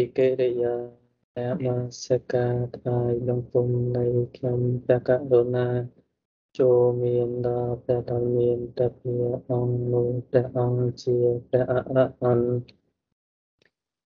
[0.00, 1.68] ពីកិរិយានម
[2.04, 4.04] ស្ការថ្វាយបង្គំនៃ
[4.36, 5.68] ខ្ញុំព្រះករុណា
[6.58, 9.14] ចូលមានដល់ព្រះដ៏មានតភា
[9.50, 11.18] អង្គនោះព្រះអង្គជា
[11.50, 12.50] ព្រះអរហន្ត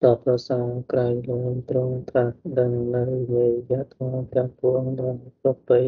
[0.03, 3.03] ដ៏ប្រសើរក្រៃលែងទ្រង់ត្រាស់ដឹងនៅ
[3.35, 5.81] នៃយថាទាំងពួងដល់ប្របី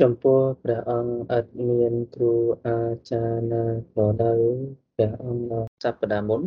[0.00, 2.34] ចំពោះព្រះអង្គឥតមានគ្រូ
[2.66, 4.40] អាចារ្យណាក៏ដោយ
[4.94, 6.42] ព្រះអង្គសព្ទាមុន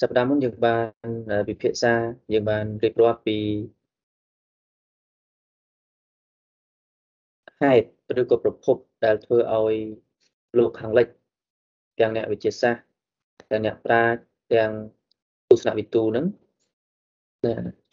[0.00, 1.94] សប្តាហ៍មុនយើងបានវិភាសា
[2.32, 3.38] យើងបានរៀបរាប់ពី
[7.60, 9.74] ហេតុឬក៏ប្រភពដែលធ្វើឲ្យ
[10.58, 11.06] លោកខាងលិច
[12.00, 12.82] ទាំងអ្នកវិទ្យាសាស្ត្រ
[13.50, 14.18] ទាំងអ្នកប្រាជ្ញ
[14.54, 14.70] ទាំង
[15.50, 16.26] ទស្សនវិទូនឹង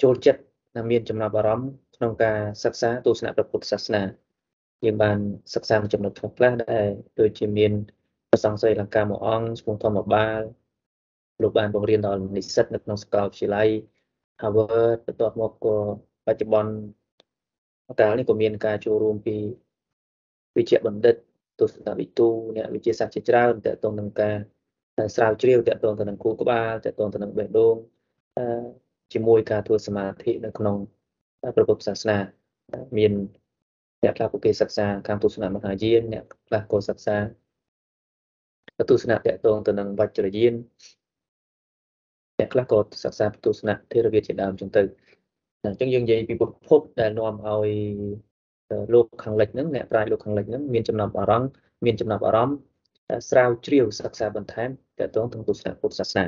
[0.02, 0.42] ចូលចិត្ត
[0.76, 4.04] ដែលមានចំណាប់អារម្មណ៍ក្នុងការសិក្សាទស្សនៈព្រះពុទ្ធសាសនា
[4.86, 5.18] យើងបាន
[5.54, 6.88] សិក្សាមួយចំណុចខ្លះៗដែល
[7.20, 7.72] ដូចជាមាន
[8.30, 10.42] ប្រសង្ឃស្រីលង្កាមួយអង្គឈ្មោះធម្មបាល
[11.42, 13.70] លោកបានបង្រៀនដល់និស្សិតនៅក្នុងសាកលវិទ្យាល័យ
[14.42, 15.76] Harvard បន្ទាប់មកក៏
[16.28, 16.74] បច្ចុប្បន្ន
[18.00, 19.38] កាលនេះក៏មានការចូលរួមពី
[20.58, 21.16] វិជ្ជាបណ្ឌិត
[21.60, 24.38] ទស្សនវិទូអ្នកវិទ្យាសាស្ត្រជាច្រើនតកតងនឹងការ
[25.16, 27.76] ស្រាវជ្រាវតកតងទៅនឹងគូក្បាលតកតងទៅនឹងបេះដូង
[29.14, 30.78] ជាមួយការធ្វើសមាធិនៅក្នុង
[31.56, 32.18] ព្រះពុទ្ធសាសនា
[32.98, 33.12] មាន
[34.04, 37.18] អ្នកខ្លះពួកគេសិក្សាខាងទស្សនៈមហាយានអ្នកខ្លះក៏សិក្សា
[38.90, 40.54] ទស្សនៈតកតងទៅនឹងវជ្រយាន
[42.42, 44.84] អ្នកខ្លះក៏សិក្សាទស្សនៈធេរវាទជាដើមចឹងទៅ
[45.66, 47.70] អញ្ចឹងយើងនិយាយពីប្រភពដែលនាំឲ្យ
[48.94, 51.50] លោកខាងលិចហ្នឹងអ្នកប្រាជ្ញលោកខាងលិចហ្នឹងមានចំណាប់អារម្មណ៍
[51.86, 52.58] មានចំណាប់អារម្មណ៍
[53.30, 56.26] ស្រាវជ្រាវសិក្សាបន្ថែមតទៅនឹងទស្សនៈពុទ្ធសាសនា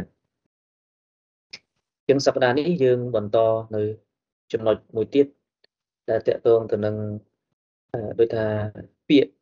[2.07, 3.37] ជាងសប្តាហ៍នេះយើងបន្ត
[3.75, 3.83] នៅ
[4.53, 5.27] ចំណុចមួយទៀត
[6.09, 6.95] ដែលតកតងទៅនឹង
[8.19, 8.45] ដូចថា
[9.09, 9.33] ពាក្យ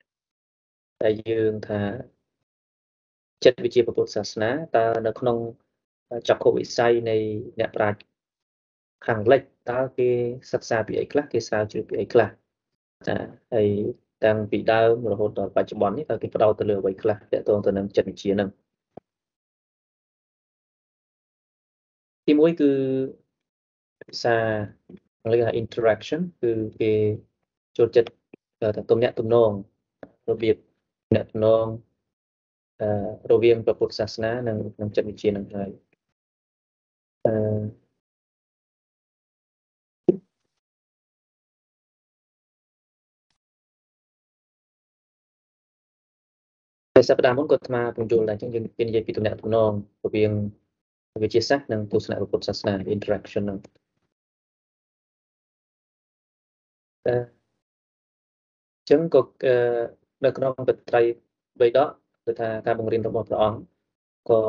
[1.03, 1.79] ដែលយើងថា
[3.43, 5.37] ចិត្តវិជាពុទ្ធសាសនាតើនៅក្នុង
[6.29, 7.17] ចក្ខុវិស័យនៃ
[7.59, 7.99] អ្នកប្រាជ្ញ
[9.05, 9.41] ខាងលិច
[9.71, 10.09] តើគេ
[10.51, 12.29] សិក្សាពីអីខ្លះគេស្រាវជ្រាវពីអីខ្លះ
[13.07, 13.15] ចា
[13.53, 13.67] ហើយ
[14.25, 18.49] តាំងពីដើមរហូតដល់បច្ចុប្បន្ននេះតើគេផ្ដោតទៅលើអ្វីខ្លះទាក់ទងទៅនឹងចិត្តវិទ្យានឹង
[22.27, 22.71] ទីមួយគឺ
[24.01, 24.35] ភាសា
[25.21, 26.51] អង់គ្លេសថា interaction គឺ
[26.81, 26.91] គេ
[27.77, 28.09] ចូលចិត្ត
[28.61, 29.51] ថាទំនាក់ទំនង
[30.29, 30.55] របៀប
[31.05, 31.65] ទំនាក់ទំនង
[33.31, 35.71] រវាងព្រះពុទ្ធសាសនានិងនិងចិត្តវិទ្យានឹងហើយ
[37.25, 37.31] អឺ
[46.95, 49.71] ហើយសប្តាហ៍មុនក៏អាត្មាពន្យល់ដែរអញ្ចឹងយើងនិយាយពីទំនាក់ទំនង
[50.05, 50.31] រវាង
[51.23, 53.59] វិទ្យាសាស្ត្រនិងទស្សនៈពុទ្ធសាសនា interaction ហ្នឹង
[57.05, 57.09] អ
[58.83, 59.23] ញ្ចឹងក៏
[60.25, 61.01] នៅក្នុងបត្រៃ
[61.59, 61.89] បីដក
[62.25, 63.59] គឺថាការបង្រៀនរបស់ព្រះអង្គ
[64.29, 64.41] ក៏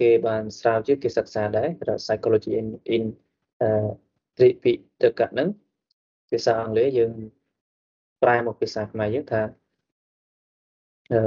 [0.00, 1.68] គេបានស្រាវជ្រាវគេសិក្សាដែរ
[2.04, 2.66] psychology in
[2.96, 3.04] in
[4.36, 4.72] ត្រីពិ
[5.02, 5.48] តកៈហ្នឹង
[6.30, 7.12] ភាសាអង់គ្លេសយើង
[8.22, 9.42] ប្រែមកភាសាខ្មែរយើងថា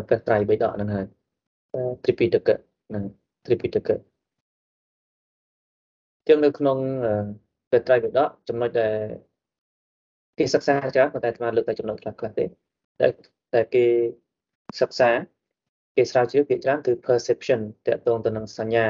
[0.07, 1.05] ព្រះត្រៃបិដកហ្នឹងហើយ
[2.03, 2.57] ត្រីពិតកៈ
[2.89, 3.03] ហ្នឹង
[3.45, 3.97] ត្រីពិតកៈ
[6.27, 6.77] ចឹងនៅក្នុង
[7.69, 8.95] ព្រះត្រៃបិដកចំណុចដែល
[10.37, 13.07] គេសិក្សាច្រើនប៉ុន្តែអាត្មាលើកតែចំណុចខ្លះខ្លះទេតែ
[13.53, 13.85] តែគេ
[14.81, 15.09] សិក្សា
[15.95, 18.85] គេស្រាវជ្រាវភាគច្រើនគឺ perception តកតងទៅនឹងសញ្ញា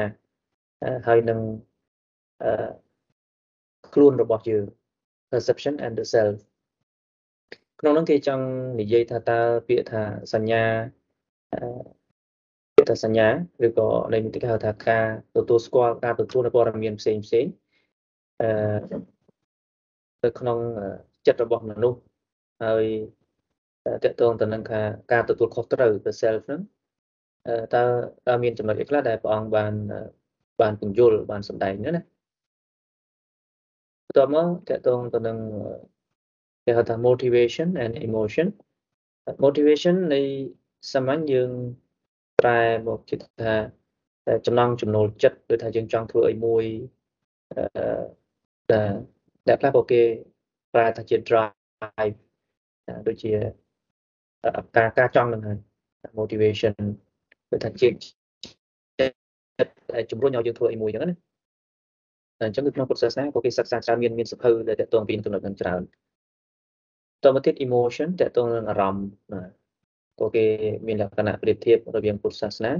[1.06, 1.38] ហើយនឹង
[2.42, 2.68] អឺ
[3.94, 4.64] ខ្លួនរបស់យើង
[5.30, 6.36] perception and the self
[7.80, 8.44] ក្នុងនោះគេចង់
[8.80, 10.02] និយាយថាតើពាក្យថា
[10.34, 10.62] សញ្ញា
[12.74, 13.28] ពាក្យថាសញ្ញា
[13.66, 15.06] ឬក៏នៃនេះគេហៅថាការ
[15.36, 17.46] ទទួលស្គាល់ការទទួលនៅព័ត៌មានផ្សេងផ្សេង
[18.42, 18.48] អឺ
[20.24, 20.58] នៅក្នុង
[21.26, 21.98] ចិត្តរបស់មនុស្ស
[22.64, 22.84] ហើយ
[24.04, 24.62] តកតងទៅនឹង
[25.12, 26.60] ការទទួលខុសត្រូវទៅ self ហ្នឹង
[27.74, 27.84] តើ
[28.26, 29.72] តើមានចំណុចអីខ្លះដែលព្រះអង្គបាន
[30.60, 32.02] បានពន្យល់បានសម្ដែងណា
[34.06, 35.38] បន្ទាប់មកតកតងទៅនឹង
[36.64, 38.46] គេហៅថា motivation and emotion
[39.44, 40.20] motivation នៃ
[40.92, 41.50] សាមញ្ញយើង
[42.40, 43.52] ប្រែមកជាថា
[44.46, 46.64] ចំណង់ចំណូលចិត្តដូចថាយើងចង់ធ្វើអីមួយ
[47.52, 48.02] អឺ
[48.72, 48.92] ដែល
[49.48, 50.02] ដែលខ្លះក៏គេ
[50.74, 52.16] ប្រែថាជា drive
[53.08, 53.32] ដូចជា
[54.76, 55.58] ការការចង់នឹងហើយ
[56.18, 56.74] motivation
[57.56, 57.88] គឺថាជា
[60.10, 61.16] ជំរុញឲ្យយើងធ្វើអីមួយអញ្ចឹងណា
[62.42, 65.82] អញ្ចឹងគឺក្នុងពុទ្ធសាសនាក៏គេសិក្សាច្រើនមានមានសភៅដែលតកតងពីចំណុចហ្នឹងច្រើន
[67.24, 69.42] តមកទៀត emotion តកតងនឹងអារម្មណ៍ណា
[70.20, 70.46] ក៏គេ
[70.86, 72.72] មានលក្ខណៈប្រៀបធៀបរវាងពុទ្ធសាសនា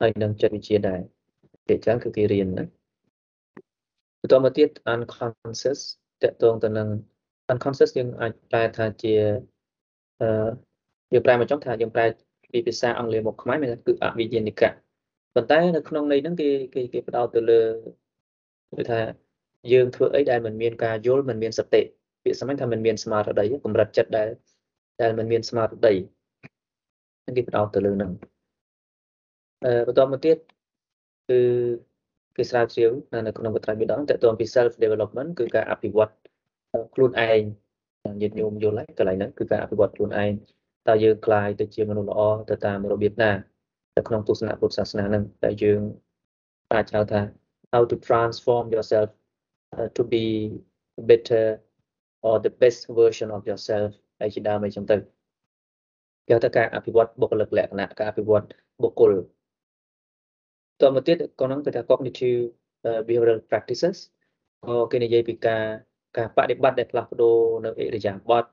[0.00, 1.00] ហើយនឹងចិត្តវិទ្យាដែរ
[1.68, 2.64] គេចឹងគឺគេរៀនណា
[4.20, 5.80] បន្តមកទៀត unconscious
[6.22, 6.88] តកតងទៅនឹង
[7.52, 9.14] unconscious យើងអាចប្រែថាជា
[10.20, 10.28] អឺ
[11.12, 12.06] យើងប្រែមកចង់ថាយើងប្រែ
[12.52, 14.70] ពីភាសាអង់គ្លេសមកខ្មែរមានថាគឺអវិញ្ញានិកៈ
[15.34, 17.60] ប៉ុន្តែនៅក្នុងន័យហ្នឹងគេគេគេផ្ដោតទៅលើ
[18.76, 19.00] គឺថា
[19.72, 21.82] យើងធ្វើអីដែលមិនមានការយល់មិនមានសតិ
[22.24, 24.28] ពាក្យសម្ញថាមិនមានស្មារតីកម្រិតចិត្តដែល
[25.02, 25.94] ដែលមិនមានស្មារតី
[27.36, 28.12] គេផ្ដោតទៅលើហ្នឹង
[29.64, 30.36] អឺបន្តមកទៀត
[31.28, 31.40] គឺ
[32.36, 32.90] គេស្រាវជ្រាវ
[33.26, 36.12] នៅក្នុងកត្រាបិដងតទៅពី self development គឺការអភិវឌ្ឍ
[36.94, 37.42] ខ្លួនឯង
[38.20, 40.32] ញាតិញោមយល់ហើយកន្លែងហ្នឹងគឺការអភិវឌ្ឍខ្លួនឯង
[40.88, 42.20] តើយើងក្លាយទៅជាមនុស្សល្អ
[42.50, 45.80] ទៅតាមរបៀបណាៅក្នុងទស្សនៈពុទ្ធសាសនានឹងតែយើង
[46.72, 47.20] អាចហៅថា
[47.72, 49.08] how to transform yourself
[49.76, 50.24] uh, to be
[51.10, 51.46] better
[52.26, 53.90] or the best version of yourself
[54.20, 54.96] ហើយជាដើមអីចឹងទៅ
[56.28, 58.44] គេថាការអភិវឌ្ឍបុគ្គលិកលក្ខណៈការអភិវឌ្ឍ
[58.82, 59.12] បុគ្គល
[60.80, 62.40] តមកទៀតក៏នឹងគេថា cognitive
[63.06, 63.96] behavioral practices
[64.66, 65.64] ក៏គេនិយាយពីការ
[66.16, 68.44] ការបដិបត្តិដែលផ្លាស់ប្ដូរនៅអិរិយាបថ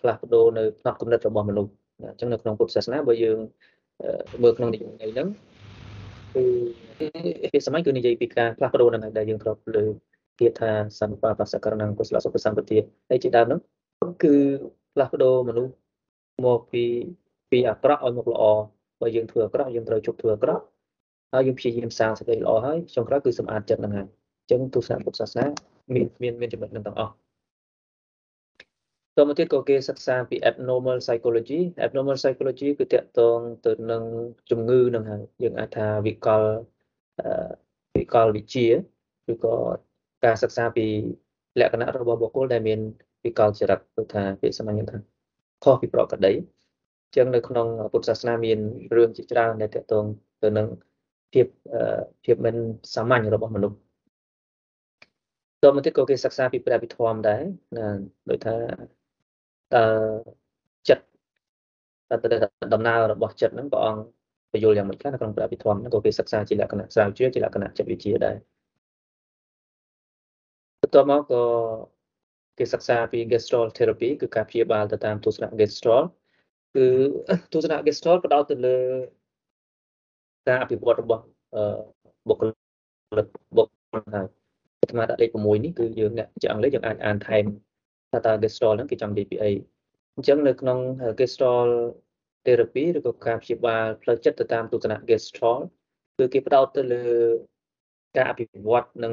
[0.00, 3.38] ផ្លាស់ប្ដូរនៅផ្នត់គំនិតរបស់មនុស្សអញ្ចឹងនៅក្នុងពុទ្ធសាសនាបើយើង
[4.42, 5.28] មើលក្នុងនិយមន័យហ្នឹង
[6.34, 6.44] គឺ
[7.52, 9.84] ពីសម័យគឺនិយាយពីការផ្លាស់ប្ដូរហ្នឹងដែលយើងធ្លាប់លើ
[10.38, 10.70] ពាក្យថា
[11.00, 12.78] សម្បាបសករណង្គកុសលសុខសម្បទា
[13.10, 13.60] ហើយជាដើមហ្នឹង
[14.22, 14.34] គឺ
[14.94, 15.72] ផ្លាស់ប្ដូរមនុស្ស
[16.46, 16.84] មកពី
[17.50, 18.42] ពីអាក្រក់ឲ្យមកល្អ
[19.00, 20.62] បើយើងធ្វើអាក្រក់យើងត្រូវជប់ធ្វើអាក្រក់
[21.32, 24.06] ហើយយើងព្យាយាមសាងសេចក្តីល្អហើយចុងក្រោយគឺសម្អាតចិត្តហ្នឹងហើយ
[24.40, 25.44] អញ្ចឹងទស្សនៈពុទ្ធសាសនា
[25.94, 27.12] មានមានមានចំណុចនឹងទាំងអស់
[29.18, 34.02] តមកទៀតក៏គេសិក្សាពី abnormal psychology abnormal psychology គឺតកតងទៅនឹង
[34.50, 36.42] ជំងឺនឹងហើយយើងអាចថាវិកល
[37.96, 38.66] វិកលវិជា
[39.32, 39.54] ឬក៏
[40.24, 40.86] ការសិក្សាពី
[41.60, 42.80] លក្ខណៈរបស់បុគ្គលដែលមាន
[43.24, 44.98] វិកលចរិតគឺថាពាក្យសាមញ្ញថា
[45.64, 46.32] ខុសពីប្រកដី
[47.16, 48.58] ចឹងនៅក្នុងពុទ្ធសាសនាមាន
[48.96, 50.04] រឿងជាច្រើនដែលតកតង
[50.42, 50.66] ទៅនឹង
[51.32, 51.46] ភាព
[52.24, 52.56] ភាពមិន
[52.94, 53.76] សាមញ្ញរបស់មនុស្ស
[55.62, 57.42] តមកទៀតក៏គេសិក្សាពីព្រះវិធមដែរ
[57.76, 57.86] ណា
[58.30, 58.54] ដូចថា
[59.76, 59.84] តើ
[60.88, 61.04] ចិត្ត
[62.10, 62.16] តើ
[62.74, 64.02] ដំណើររបស់ចិត្តហ្នឹងព្រះអង្គ
[64.52, 68.36] បញ្យល់យ៉ាងម៉េចខ្លះនៅក្នុងព្រះវិធមហ្នឹងក៏គេសិក្សាជាលក្ខណៈស្រាវជ្រាវជាលក្ខណៈចិត្តវិទ្យាដែរ
[70.82, 71.42] បន្ទាប់មកក៏
[72.58, 76.06] គេសិក្សាពី gestalt therapy គឺការព្យាបាលទៅតាមទស្សនៈ gestalt
[76.74, 76.86] គឺ
[77.52, 78.78] ទស្សនៈ gestalt ផ្ដោតទៅលើ
[80.48, 81.24] ការអភិវឌ្ឍរបស់
[82.28, 82.42] បុគ្គ
[83.18, 83.26] លិក
[83.56, 84.26] បុគ្គលហើយ
[84.80, 87.44] អាត្មាដាក់លេខ6នេះគឺយើងអ្នកជាអង់គ្លេសយើងអាចអានថែម
[88.14, 89.52] ថាតើ gestalt ហ្នឹងគេចង់និយាយពីអី
[90.16, 90.78] អញ្ចឹងនៅក្នុង
[91.20, 91.70] gestalt
[92.46, 95.62] therapy ឬក៏ការព្យាបាលផ្លូវចិត្តទៅតាមទស្សនៈ gestalt
[96.18, 97.04] គឺគេផ្ដោតទៅលើ
[98.16, 99.12] ការអភិវឌ្ឍនិង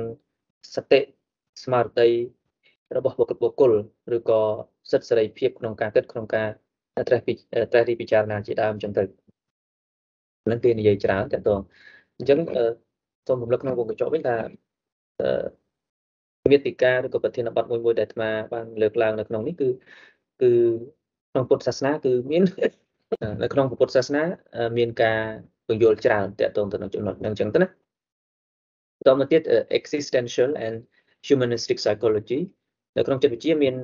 [0.75, 0.99] សតិ
[1.63, 2.09] ស្មារតី
[2.95, 3.71] របស់បុគ្គលបុគ្គល
[4.15, 4.41] ឬក៏
[4.91, 6.49] សិទ្ធិសេរីភាពក្នុងការគិតក្នុងការ
[7.07, 7.33] ត្រេះពី
[7.71, 9.03] ត្រេះរិះពិចារណាជាដើមអញ្ចឹងទៅ
[10.51, 11.55] នឹងគេនិយាយច្រើនតើតើ
[12.17, 12.39] អញ្ចឹង
[13.27, 14.35] សូមរំលឹកក្នុងវងកញ្ចក់វិញថា
[16.49, 19.69] វេទិកាឬក៏ប្រធានបទមួយមួយដែលអាត្មាបានលើកឡើងនៅក្នុងនេះគឺ
[20.41, 20.51] គឺ
[21.31, 22.43] ក្នុងពុទ្ធសាសនាគឺមាន
[23.43, 24.23] នៅក្នុងពុទ្ធសាសនា
[24.77, 25.21] មានការ
[25.67, 27.67] ពន្យល់ច្រើនតកតងទៅនឹងចំណុចហ្នឹងអញ្ចឹងទៅណា
[28.97, 29.41] បន្តមកទៀត
[29.79, 30.75] existential and
[31.27, 32.39] humanistic psychology
[32.97, 33.75] នៅក្នុងចិត្តវិទ្យាមាន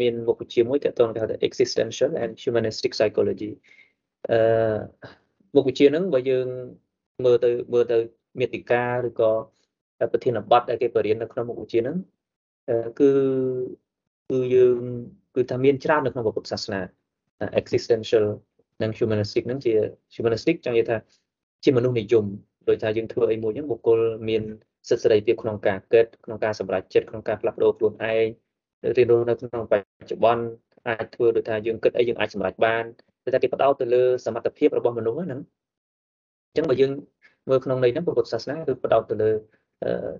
[0.00, 3.50] មានមុខវិជ្ជាមួយតកតងគេហៅថា existential and humanistic psychology
[4.30, 4.38] អឺ
[5.56, 6.46] មុខវិជ្ជាហ្នឹងបើយើង
[7.24, 7.98] មើលទៅមើលទៅ
[8.40, 9.32] មេតិកាឬក៏
[10.12, 11.96] ប្រធានបទដែលគេបរៀននៅក្នុងមុខវិជ្ជាហ្នឹង
[13.00, 13.10] គឺ
[14.30, 14.78] គឺយើង
[15.34, 16.80] គឺថាមានច្រើននៅក្នុងពុទ្ធសាសនា
[17.60, 18.24] existential
[18.82, 19.72] និង humanistic ហ្នឹងជា
[20.14, 20.96] humanistic ចង់និយាយថា
[21.64, 22.24] ជាមនុស្សនិយម
[22.68, 23.98] ដោយថាយើងធ្វើអីមួយហ្នឹងបុគ្គល
[24.28, 24.42] មាន
[24.88, 28.26] សិទ្ធិសេរីភាពក្នុងការគិតក្នុងការសម្រេចចិត្តក្នុងការផ្លាស់ប្ដូរខ្លួនឯង
[28.96, 30.44] រៀនរស់នៅក្នុងបច្ចុប្បន្ន
[30.88, 32.84] អាចធ្វើដោយថាយើងគិតអីយើងអាចសម្រេចបាន
[33.34, 35.40] តែគេផ្ដោតទៅលើសមត្ថភាពរបស់មនុស្សហ្នឹង
[36.48, 36.92] អញ្ចឹងបើយើង
[37.48, 39.30] មើលក្នុងន័យហ្នឹងពុទ្ធសាសនាគឺផ្ដោតទៅលើ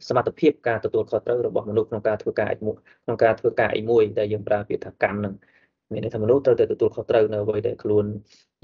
[0.08, 5.34] សមត្ថភាពការទទួលខុសត្រូវរបស់មនុស្សក្នុងការធ្វើការអីមួយក្នុងការធ្វើការអីមួយដែលយើងប្រើពាក្យថាកម្មហ្នឹង
[5.92, 8.04] មានន័យថាមនុស្សត្រូវតែទទួលខុសត្រូវនៅអ្វីដែលខ្លួន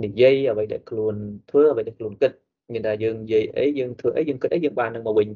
[0.04, 1.14] និយាយអ្វីដែលខ្លួន
[1.50, 2.32] ធ្វើអ្វីដែលខ្លួនគិត
[2.72, 5.28] មានតែយើងនិយាយអីយើងធ្វើអីយើងគិតអីយើងបាននឹងមកវិញ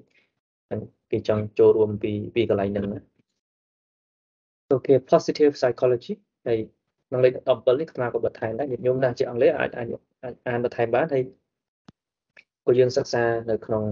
[1.10, 2.86] គេចង់ចូលរួមពីពីកន្លែងហ្នឹង
[4.70, 6.12] អូខេ positive psychology
[6.46, 6.58] ហើយ
[7.08, 9.86] ក្នុងលេខ17នេះខ្ញុំក៏បន្ថែមដែរញាតិញោមណាជាអង់គ្លេសអាចអាច
[10.48, 11.22] អានបន្ថែមបានហើយ
[12.66, 13.84] ក៏យើងសិក្សានៅក្នុង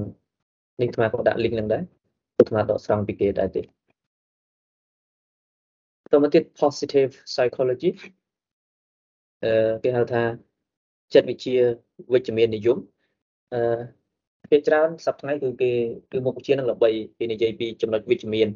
[0.81, 1.83] នេះខ្ញុំក៏ដាក់ link នឹងដែរ
[2.49, 3.63] ខ្ញុំដកស្រង់ពីគេដែរទេ
[6.13, 7.91] តមកទៀត positive psychology
[9.45, 10.23] អឺគេហៅថា
[11.15, 11.57] ចិត្តវិទ្យា
[12.15, 12.79] វិជ្ជមាននិយម
[13.55, 13.61] អឺ
[14.51, 15.71] ភាគច្រើនសប្តាហ៍គឺគេ
[16.13, 18.49] គឺមុខវិជ្ជានឹងល្បីគេនិយាយពីចំណុចវិជ្ជមាន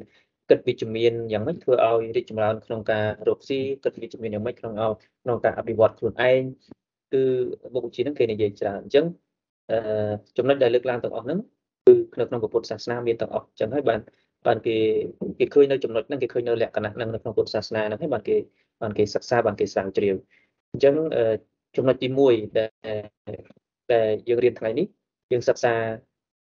[0.49, 4.91] គិតវិជ្ជមានយ៉ាងម៉េចធ្វើឲ្យរីកចម្រើនក្នុងការរកស៊ីគិតវិជ្ជមានយ៉ាងម៉េចក្នុងឲ្យ
[5.23, 6.41] ក្នុងការអភិវឌ្ឍខ្លួនឯង
[7.13, 7.23] គឺ
[7.73, 9.05] មុខវិជ្ជានឹងគេនិយាយច្រើនអញ្ចឹង
[9.71, 9.77] អឺ
[10.37, 11.52] ចំណុចដែលលើកឡើងទាំងអស់ហ្នឹងគឺ
[12.19, 13.99] នៅក្នុងពុទ្ធសាសនាមានទាំងអស់អញ្ចឹងហើយបាន
[14.47, 14.77] បានគេ
[15.39, 18.37] គេឃើញនៅចំណុចហ្នឹងគេឃើញនៅលក្ខណៈហ្នឹងនៅក្នុងពុទ្ធសាសនាហ្នឹងហើយបានគេ
[18.81, 20.15] បានគេសិក្សាបានគេស្រាវជ្រាវ
[20.71, 20.95] អញ្ចឹង
[21.75, 22.69] ចំណុចទី1ដែល
[23.93, 24.87] ដែលយើងរៀនថ្ងៃនេះ
[25.31, 25.73] យើងសិក្សា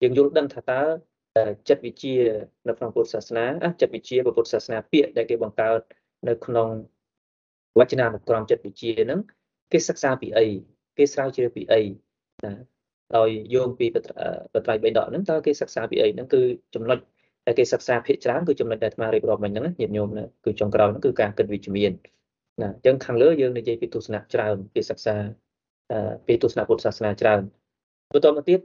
[0.04, 0.82] យើងយល់ដឹងថាតើ
[1.70, 2.14] ចិត្តវិជា
[2.68, 3.46] នៅក្នុងពុទ្ធសាសនា
[3.82, 5.80] ចិត្តវិជាពុទ្ធសាសនាពាក្យដែលគេបង្កើត
[6.28, 6.70] នៅក្នុង
[7.80, 9.20] វចនានុក្រមចិត្តវិជាហ្នឹង
[9.72, 10.48] គេសិក្សាពីអី
[10.98, 11.82] គេស្រាវជ្រាវពីអី
[12.46, 12.52] ណា
[13.16, 13.98] ដោយយោងពីប
[14.66, 16.42] ត្រៃបិដកហ្នឹងតើគេសិក្សាពីអីហ្នឹងគឺ
[16.76, 16.98] ចំណុច
[17.46, 21.92] ដែលគេសិក្សាភាគច្រើនគឺចំណុចដែលអាត្មារៀបរាប់មិញហ្នឹងញាតិញោមណាគឺចុងក្រោយហ្នឹងគឺការគិតវិជ្ជមាន
[22.62, 25.16] ណាអញ្ចឹងខាងលើយើងនិយាយពីទស្សនៈច្រើនពីសិក្សា
[26.28, 27.42] ពីទស្សនៈពុទ្ធសាសនាច្រើន
[28.14, 28.60] បន្តមកទៀត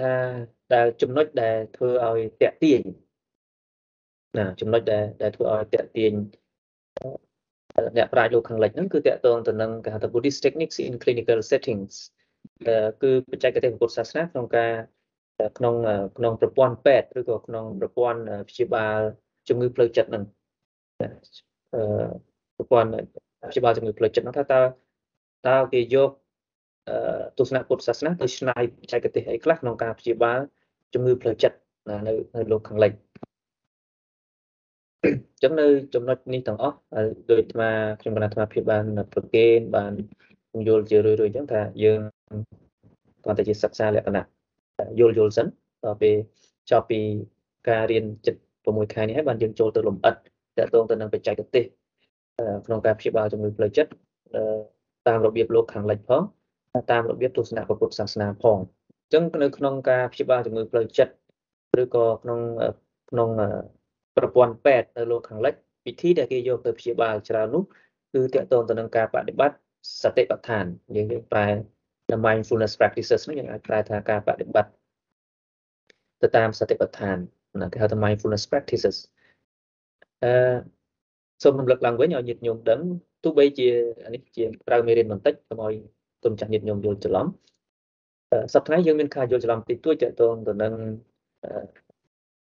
[0.00, 0.12] ថា
[0.74, 2.80] ដែលចំណុចដែលធ្វើឲ្យតាក់ទាញ
[4.38, 6.12] ណាចំណុចដែលដែលធ្វើឲ្យតាក់ទាញ
[7.96, 11.94] អ្នកប្រាជ្ញលោកខាងលិចហ្នឹងគឺតាក់ទងទៅនឹងគេហៅថា Buddhist techniques in clinical settings
[13.02, 14.72] គឺបច្ចេកទេសពុទ្ធសាសនាក្នុងការ
[15.58, 15.74] ក្នុង
[16.16, 18.98] ក្នុងប្រព័ន្ធពេទ្យឬក៏ក្នុងប្រព័ន្ធព្យាបាល
[19.48, 20.24] ជំងឺផ្លូវចិត្តហ្នឹង
[21.74, 21.80] អឺ
[22.56, 22.90] ប្រព័ន្ធ
[23.50, 24.62] ព្យាបាលជំងឺផ្លូវចិត្តហ្នឹងថាតើ
[25.48, 26.10] តើគេយក
[27.38, 30.38] ទស្សនៈពុទ្ធសាសនាទៅឆ្នៃបច្ចេកទេសអីខ្លះក្នុងការព្យាបាល
[30.94, 31.56] ជំងឺផ្លូវចិត្ត
[31.88, 31.96] នៅ
[32.36, 32.92] នៅលោកខាងលិច
[35.04, 36.76] អញ្ចឹងនៅចំណុចនេះទាំងអស់
[37.28, 39.92] ដោយអាត្មាខ្ញុំកណាអាត្មាភាពបានប្រកេនបាន
[40.68, 42.00] យល់ជារឿយៗអញ្ចឹងថាយើង
[43.22, 44.24] គ្រាន់តែជាសិក្សាលក្ខណៈ
[45.00, 45.46] យល់យល់សិន
[45.84, 46.16] ដល់ពេល
[46.70, 47.00] ចប់ពី
[47.68, 50.18] ការរៀនចិត្ត6ខែនេះហើយបានយើងចូលទៅលំអិតត
[50.56, 51.64] ទៅទៅនឹងបច្ចេកទេស
[52.66, 53.90] ក្នុងការព្យាបាលជំងឺផ្លូវចិត្ត
[55.08, 56.22] តាមរបៀបលោកខាងលិចផង
[56.92, 61.12] តាមរបៀបទស្សនៈពុទ្ធសាសនាផងអញ្ចឹងនៅក្នុងការព្យាបាលជំងឺផ្លូវចិត្ត
[61.82, 62.40] ឬក៏ក្នុង
[63.10, 63.28] ក្នុង
[64.16, 65.54] ប្រព័ន្ធពេទ្យនៅលោកខាងលិច
[65.86, 67.62] វិធីដែលគេយកទៅព្យាបាលច្រើននោះ
[68.12, 69.58] គឺតកតងទៅនឹងការបដិបត្តិ
[70.02, 70.64] សតិប្បដ្ឋាន
[70.96, 71.48] យើងយើងប្រែ
[72.26, 74.72] mindfulness practices នេះយើងអាចប្រែថាការបដិបត្តិ
[76.22, 77.16] ទៅតាមសតិប្បដ្ឋាន
[77.62, 78.96] ណាគេហៅថា mindfulness practices
[80.24, 80.32] អឺ
[81.42, 82.80] សូមរំលឹកឡើងវិញឲ្យញាតិញោមដឹង
[83.24, 83.68] ទោះបីជា
[84.14, 85.74] នេះជាប្រើមេរៀនបន្តិចកុំឲ្យ
[86.24, 87.26] ទុំចាស់ញាតិញោមយល់ច្រឡំ
[88.54, 90.72] សប្តាហ៍យើងមានការយល់ច្រឡំតិចតួចតទៅទៅនឹង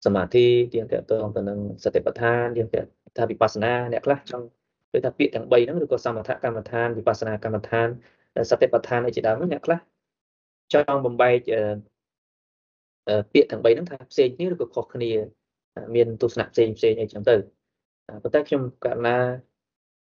[0.06, 2.76] សមាធិយើងតទៅទៅនឹងសតិប្បដ្ឋានយើងត
[3.18, 4.46] ថាវិបស្សនាអ្នកខ្លះចង់
[4.94, 7.88] ដូចថាពាក្យទាំង3ហ្នឹងឬក៏សមថកម្មដ្ឋានវិបស្សនាកម្មដ្ឋាន
[8.50, 9.80] សតិប្បដ្ឋានឯជាដើមហ្នឹងអ្នកខ្លះ
[10.74, 11.40] ចង់បំបែក
[13.34, 15.12] ពាក្យទាំង3ហ្នឹងថាផ្សេងគ្នាឬក៏ខុសគ្នា
[15.96, 17.36] មានទស្សនៈផ្សេងផ្សេងអីចឹងទៅ
[18.24, 19.18] ប៉ុន្តែខ្ញុំករណា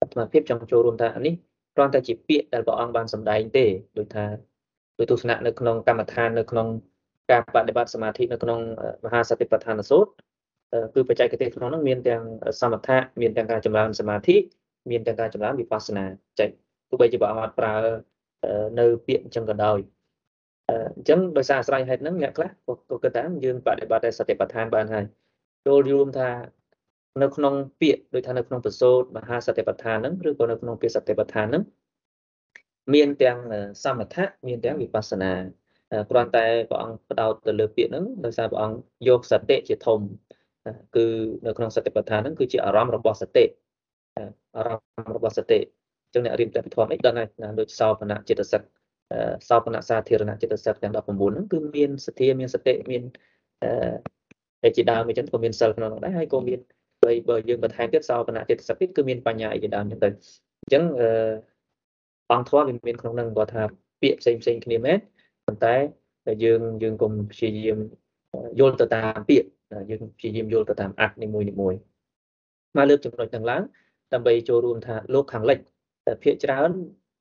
[0.00, 1.34] អាត្មាភាពចង់ចូលរួមថានេះ
[1.74, 3.64] គ្រាន់តែជាពាក្យដែលព្រះអង្គបានសម្ដែងទេ
[3.98, 4.24] ដូចថា
[4.98, 6.66] ដោយទស្សនៈនៅក្នុងកម្មដ្ឋាននៅក្នុង
[7.30, 8.60] ការបដិបត្តិសមាធិនៅក្នុង
[9.04, 10.10] មហាសតិប្បដ្ឋានសូត្រ
[10.94, 12.22] គឺបច្ចេកទេសក្នុងនោះមានទាំង
[12.60, 14.36] សមថៈមានទាំងការចម្រើនសមាធិ
[14.90, 16.04] មានទាំងការចម្រើនវិបស្សនា
[16.40, 16.50] ចេះ
[16.88, 17.74] ទោះបីជាព្រះអង្គអត់ប្រើ
[18.80, 19.78] នៅពាក្យអញ្ចឹងក៏ដោយ
[20.96, 22.50] អញ្ចឹងដោយសារអាស្រ័យហេតុហ្នឹងអ្នកខ្លះ
[22.90, 25.04] ក៏គិតថាយើងបដិបត្តិតែសតិប្បដ្ឋានបានហើយ
[25.66, 26.30] ចូលយល់ថា
[27.22, 31.62] នៅក្នុងពាក្យដូចថានៅក្នុងប្រសូតមហាសតិប្បដ្ឋានហ្នឹងឬក៏នៅក្នុងពាក្យសតិប្បដ្ឋានហ្នឹង
[32.94, 33.38] មានទាំង
[33.84, 35.32] សមថៈមានទាំងវិបស្សនា
[36.10, 38.78] គ្រាន់តែព្រះអង្គផ្ដោតទៅលើពាក្យហ្នឹងដោយសារព្រះអង្គ
[39.08, 40.00] យកសតិជាធំ
[40.96, 41.06] គឺ
[41.46, 43.44] នៅក្នុងសតិប្បដ្ឋានហ្នឹងគឺជាអារម្មណ៍របស់សតិ
[44.56, 47.28] អារម្មណ៍របស់សតិអញ្ចឹងអ្នករៀនតែពិធមនេះដឹងហើយ
[47.60, 48.62] ដូចសោបនៈចិត្តសិក
[49.48, 53.02] សោបនៈសាធារណចិត្តសិកទាំង19ហ្នឹងគឺមានសទ្ធាមានសតិមាន
[54.64, 56.58] អឺជាដើមអញ្ចឹងក៏មានសិលក្នុងនោះដែរហើយក៏មាន
[57.04, 60.08] បើបើយើងបន្ថែមទៀតសោបនៈចិត្តសិកទៀតគឺមានបញ្ញាអីជាដើមអញ្ចឹងទៅ
[60.62, 61.08] អញ្ចឹងអឺ
[62.32, 63.62] អង្គធម៌វាមានក្នុងហ្នឹងគាត់ថា
[64.02, 64.98] ពាក្យផ្សេងផ្សេងគ្នាមែន
[65.46, 65.74] ប៉ុន្តែ
[66.44, 67.78] យើងយើងកុំព្យាយាម
[68.60, 69.48] យល់ទៅតាមពាក្យ
[69.90, 71.74] យើងព្យាយាមយល់ទៅតាមអត្ថនីមួយនីមួយ
[72.76, 73.62] មកលើកចំណុចទាំងឡើង
[74.12, 75.58] ដើម្បីចូលរួមថាលោកខាងលិច
[76.08, 76.70] តែភាកច្រើន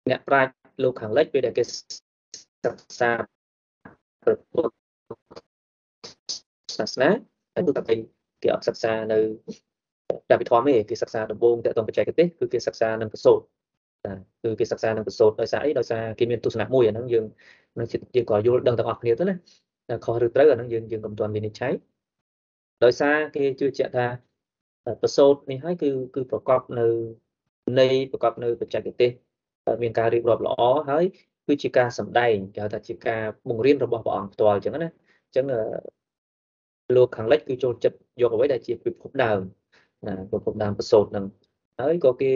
[0.09, 0.53] អ្នកប្រាជ្ញ
[0.83, 1.63] លោកខាងលិចពេលដែលគេ
[2.65, 3.11] សិក្សា
[4.23, 4.73] ព្រះពុទ្ធ
[6.77, 7.09] សាសនា
[7.55, 7.95] តែទូទៅ
[8.43, 9.19] គេអត់សិក្សានៅ
[10.29, 13.39] តាមវិធមទេគេសិក្សាដំបូងតទៅបច្ចេកទេសគឺគេសិក្សានឹងប្រសូត
[14.43, 17.25] គឺគេសិក្សានឹងប្រសូតដោយសារអីដោយសារគេមានទស្សនៈមួយអាហ្នឹងយើង
[17.79, 19.35] នឹងយើងក៏យល់ដឹងទាំងអស់គ្នាទៅណា
[20.05, 21.73] ខុសឬត្រូវអាហ្នឹងយើងយើងកុំទាន់វិនិច្ឆ័យ
[22.83, 24.07] ដោយសារគេជឿជាក់ថា
[25.01, 26.87] ប្រសូតនេះហើយគឺគឺប្រកបនៅ
[27.79, 29.11] នៃប្រកបនៅបច្ចេកទេស
[29.81, 31.05] មានការរៀបរាប់ល្អហើយ
[31.47, 34.89] គឺជាការសម្ដែងគេហៅថាជាការបង្រៀនរបស់ព្រះអង្គផ្ទាល់អញ្ចឹងណា
[35.25, 35.45] អញ្ចឹង
[36.95, 39.39] លោកខាងលិចគឺចូលចិត្តយកអ្វីដែលជាពិភពដើម
[40.07, 41.25] ណាពិភពដើមប្រសូតនឹង
[41.79, 42.33] ហើយក៏គេ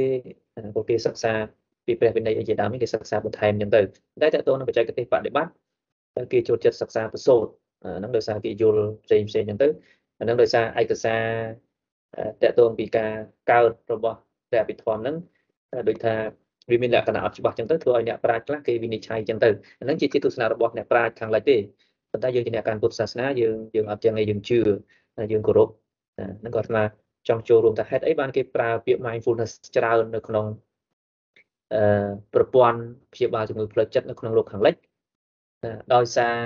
[0.75, 1.33] ក៏គេសិក្សា
[1.85, 3.81] ពីព្រះវិន័យអីជាដើមគេសិក្សាបន្ថែមអញ្ចឹងទៅ
[4.21, 7.45] តែតើតើនឹងបច្ចេកទេសបដិបត្តិគេចូលចិត្តសិក្សាប្រសូត
[7.97, 9.67] ហ្នឹងដោយសារគេយល់ផ្សេងផ្សេងអញ្ចឹងទៅ
[10.19, 11.21] អាហ្នឹងដោយសារឯកសារ
[12.41, 13.13] តកតងពីការ
[13.51, 14.19] កើតរបស់
[14.51, 15.15] ព្រះអភិធម្មហ្នឹង
[15.87, 16.13] ដូចថា
[16.69, 21.57] វាមានលក្ខណៈអត់ច្បាស់ចឹងទៅធ្វើឲ្យអ្នកប្រាជ្ញខ្លះគេវិនិច្ឆ័យចឹងទៅអាហ្នឹងជាជាទស្សនៈរបស់អ្នកប្រាជ្ញខាងលិចទេ
[22.11, 24.59] ប៉ុន្តែយើងជាអ្នកកាន់ពុទ្ធសាសនាយើងយើងអត់ចឹងឯងយើងជឿ
[25.31, 25.69] យើងគោរព
[26.39, 26.83] ហ្នឹងក៏ស្មា
[27.27, 30.45] ចង់ចូលរួមថាហេតុអីបានគេប្រើពាក្យ mindfulness ច្រើននៅក្នុង
[31.73, 32.79] អឺប្រព័ន្ធ
[33.13, 34.75] ព្យាបាលជំងឺផ្លូវចិត្តនៅក្នុងលោកខាងលិច
[35.93, 36.37] ដោយសារ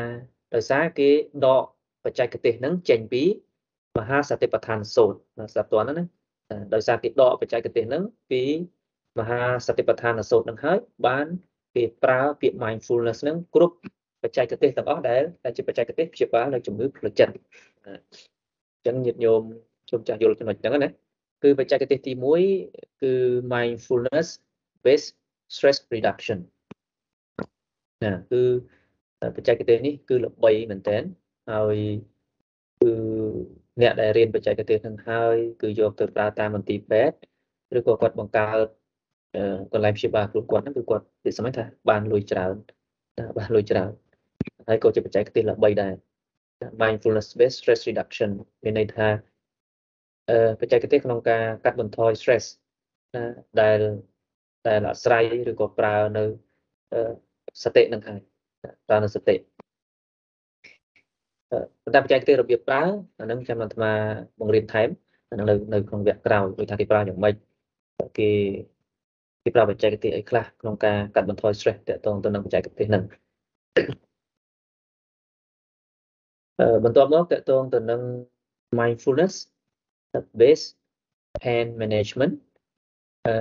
[0.55, 1.09] ដោយសារគេ
[1.45, 1.63] ដក
[2.05, 3.23] បច្ចេកទេសហ្នឹងចេញពី
[3.97, 5.19] មហាសតិប្បដ្ឋានសូត្រ
[5.53, 6.05] ស្ដាប់តន់ណា
[6.73, 8.43] ដោយសារគេដកបច្ចេកទេសហ្នឹងពី
[9.19, 11.25] មហាសតិប្បដ្ឋានសូត្រនឹងហើយបាន
[11.75, 13.77] គេប្រើពាក្យ mindfulness ហ្នឹងគ្រប់
[14.23, 17.33] បច្ចេកទេសទាំងអស់ដែលដែលជាបច្ចេកទេសព្យាបាលនៅជំងឺផ្លូវចិត្ត
[17.85, 19.41] អញ្ចឹងញាតិញោម
[19.89, 20.89] ជុំចាស់យល់ចំណុចហ្នឹងណា
[21.43, 22.13] គឺបច្ចេកទេសទី
[22.57, 23.13] 1គឺ
[23.53, 24.27] mindfulness
[24.85, 25.09] based
[25.55, 26.39] stress reduction
[28.03, 28.41] ណាគឺ
[29.35, 30.97] បច្ចេកទេសនេះគឺល្បីមែនតើ
[31.51, 31.77] ហើយ
[32.81, 32.91] គឺ
[33.81, 37.17] អ្នកដែលរៀនបច្ចេកទេសនឹងហើយគឺយកទៅប្រើតាមមន្ទីរពេទ្យ
[37.77, 38.67] ឬក៏គាត់បង្កើត
[39.73, 42.55] កន្លែងព្យាបាលខ្លួនគាត់ហ្នឹងគឺគាត់និយាយថាបានលុយច្រើន
[43.37, 43.91] បានលុយច្រើន
[44.67, 45.93] ហើយក៏ជាបច្ចេកទេសល្បីដែរ
[46.81, 48.29] mindfulness based stress reduction
[48.63, 49.07] មានន័យថា
[50.29, 52.45] អឺបច្ចេកទេសក្នុងការកាត់បន្ថយ stress
[53.15, 53.23] ណា
[53.61, 53.79] ដែល
[54.67, 56.23] ដែលអាស្រ័យឬក៏ប្រើនៅ
[57.63, 58.19] សតិនឹងហើយ
[58.87, 62.81] ប្រើនៅសតិប៉ុន្តែបច្ចេកទេសរបៀបប្រើ
[63.19, 63.91] អានឹងចាំអាត្មា
[64.39, 64.89] បង្រៀនថែម
[65.29, 67.35] អានឹងនៅនៅក្នុងវគ្គក្រោយដូចថាគេប្រើយ៉ាងម៉េច
[68.17, 68.29] គេ
[69.43, 73.03] គេប្រើបច្ចេកទេសអីខ្លះក្នុងការកាត់បន្ថយ stress ទាក់ទងទៅនឹងបច្ចេកទេសហ្នឹង
[76.83, 78.01] បន្ទាប់មកតកតងទៅនឹង
[78.79, 79.35] mindfulness
[80.39, 80.67] based
[81.43, 82.33] pain management
[83.25, 83.33] អឺ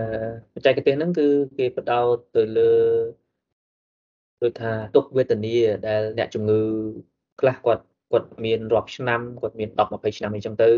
[0.54, 1.26] បច្ចេកទេសហ្នឹងគឺ
[1.58, 2.72] គេបដោតទៅលើ
[4.42, 5.56] ដូចថាទុកវេទនា
[5.86, 6.60] ដែលអ្នកជំងឺ
[7.40, 10.68] ខ្លះគាត់ គាត់មានរាប់ឆ្នាំគាត់មាន10 20ឆ្នាំអីចឹងទៅ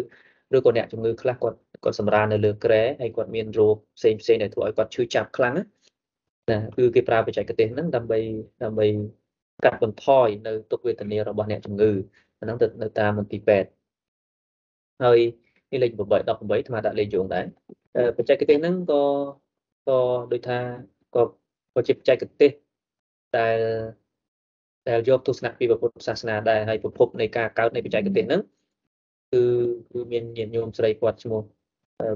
[0.57, 8.19] ឬក៏អ្នកជំងឺខ្លះគាត់គាត់សម្រាលនៅលើក្រែហើយគាត់មានរោគផ្សេងផ្សេងដែលធ្វើឲ្យគាត់ឈឺចាប់ខ្លាំងណាគឺគេប្រើបច្ចេកទេសហ្នឹងដើម្បី
[8.65, 8.87] ដើម្បី
[9.65, 11.91] កាត់បន្ថយនៅទុក្ខវេទនារបស់អ្នកជំងឺ
[12.41, 13.69] ហ្នឹងទៅនៅតាមមន្ទីរពេទ្យ
[15.03, 15.19] ហើយ
[15.71, 16.35] នេះលេខ8 18អា
[16.67, 17.45] ត្មាដាក់លេខយោងដែរ
[18.17, 19.03] បច្ចេកទេសហ្នឹងក៏
[19.89, 19.99] ក៏
[20.33, 20.59] ដូចថា
[21.15, 21.23] ក៏
[21.75, 22.51] ក៏ជាបច្ចេកទេស
[23.37, 23.59] ដែល
[24.89, 28.43] ដែលយកទស្សនៈពីពុទ្ធសាសនាដែរហើយប្រភពនៃការកើតនៃបច្ចេកទេសហ្នឹង
[29.33, 29.43] គឺ
[29.93, 31.41] គឺមានញាតិញោមស្រីគាត់ឈ្មោះ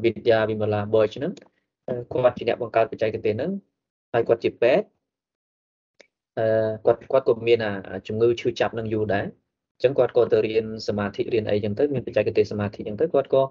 [0.05, 1.33] វិទ្យាវិមលាបឺចហ្នឹង
[2.13, 3.51] គាត់ជាអ្នកបង្កើតបច្ចេកទេសហ្នឹង
[4.13, 4.87] ហើយគាត់ជាពេទ្យ
[6.39, 6.45] អឺ
[6.87, 13.43] គាត់គាត់ក៏មានអាជំងឺឈឺចាប់នឹងយូរដែរអញ្ចឹងគាត់ក៏ទៅរៀនសមាធិរៀនអីចឹងទៅមានបច្ចេកទេសសមាធិចឹងទៅគាត់ក៏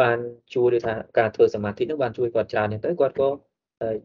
[0.00, 0.18] បាន
[0.54, 3.28] ជួយដូចថាការធ្វើសមាធិនឹងបានជួយគាត់ច្រើនចឹងទៅគាត់ក៏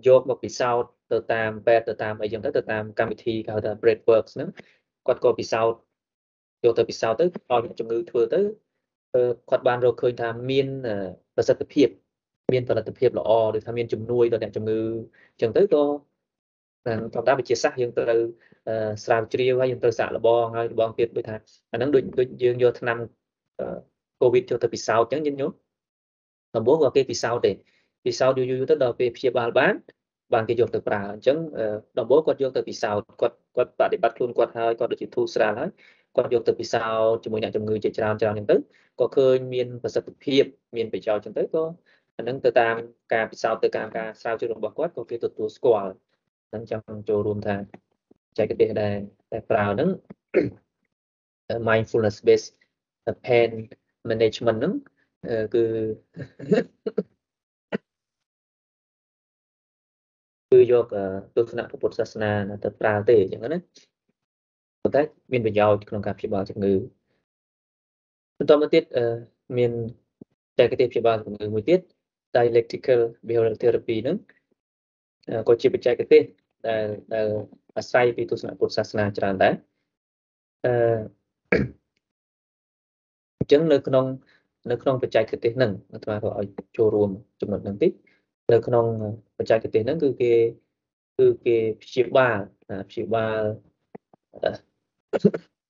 [0.07, 4.49] យកមកពិសោធន៍ទៅតាមពេទ្យទៅតាមអីចឹងទៅទៅតាមកម្មវិធីគេហៅថា bread works ហ្នឹង
[5.07, 5.79] គាត់ក៏ពិសោធន៍
[6.65, 8.41] យកទៅពិសោធន៍ទៅឲ្យជំងឺធ្វើទៅ
[9.49, 10.67] គាត់បានរកឃើញថាមាន
[11.35, 11.87] ប្រសិទ្ធភាព
[12.53, 14.79] មានផលិតភាពល្អឬថាមានជំនួយដល់អ្នកជំងឺ
[15.33, 15.83] អញ្ចឹងទៅក៏
[17.13, 18.21] ធម្មតាវិទ្យាសាស្ត្រយើងត្រូវ
[19.03, 21.35] ស្រាវជ្រាវហើយយើងត្រូវសាកល្បងហើយល្បងទៀតដូចថា
[21.71, 22.97] អាហ្នឹងដូចដូចយើងយកឆ្នាំ
[24.21, 25.51] កូវីដចូលទៅពិសោធន៍អញ្ចឹងយើងយក
[26.55, 27.51] ដំបូងក៏គេពិសោធន៍ទេ
[28.05, 29.73] ពិសោធន៍យូរយូរទៅដល់ពេលព្យាបាលបាន
[30.33, 31.37] បានគេយកទៅប្រើអញ្ចឹង
[31.99, 35.69] ដំបូងគាត់យកទៅពិសោធន៍គាត់គាត់បដិបត្តិខ្លួនគាត់ហើយគាត់ដូចជាធូរស្រាលហើយ
[36.15, 40.43] គាត់យកទៅពិសោធន៍ជាមួយអ្នកជំងឺជាច្រើនច្រើនអញ្ចឹងទៅក៏ឃើញមានប្រសិទ្ធភាព
[40.75, 41.63] មានប្រយោជន៍អញ្ចឹងទៅក៏
[42.17, 42.75] អានឹងទៅតាម
[43.13, 45.91] ការពិសោធន៍ទៅតាមការស្រាវជ្រាវរបស់គាត់ក៏គេទទួលស្គាល់
[46.49, 47.55] ហ្នឹងចង់ចូលរួមថា
[48.37, 48.97] ចែកទេសដែល
[49.31, 49.89] តែប្រើហ្នឹង
[51.69, 52.49] mindfulness based
[53.27, 53.51] pain
[54.09, 54.73] management ហ្នឹង
[55.53, 55.63] គឺ
[60.51, 60.85] គឺយក
[61.35, 62.31] ទស្សនៈពុទ្ធសាសនា
[62.63, 63.59] ទៅប្រើទេអញ្ចឹងណា
[64.81, 66.73] ប៉ុន្តែមានប្រយោជន៍ក្នុងការព្យាបាលជំងឺ
[68.37, 68.83] បន្តមកទៀត
[69.57, 69.71] មាន
[70.59, 71.81] តែកទេព្យាបាលជំងឺមួយទៀត
[72.37, 74.17] dialectical behavioral therapy ហ្នឹង
[75.47, 76.23] ក៏ជាបច្ចេកទេស
[76.67, 77.27] ដែលដែល
[77.77, 79.53] អាស្រ័យពីទស្សនៈពុទ្ធសាសនាច្រើនដែរ
[80.65, 80.73] អឺ
[83.39, 84.05] អញ្ចឹងនៅក្នុង
[84.71, 87.09] នៅក្នុងបច្ចេកទេសហ្នឹងអាត្មាក៏ឲ្យចូលរួម
[87.41, 87.91] ចំណុចហ្នឹងតិច
[88.53, 88.85] នៅក្នុង
[89.37, 90.33] បច្ចេកទេសហ្នឹងគឺគេ
[91.17, 92.39] គឺគេព្យាបាល
[92.89, 93.41] ព្យាបាល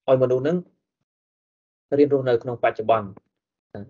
[0.08, 0.58] ឲ្យមនុស្សហ្នឹង
[1.98, 3.10] រៀនរស់នៅក្នុងបច្ចុប្បន្ន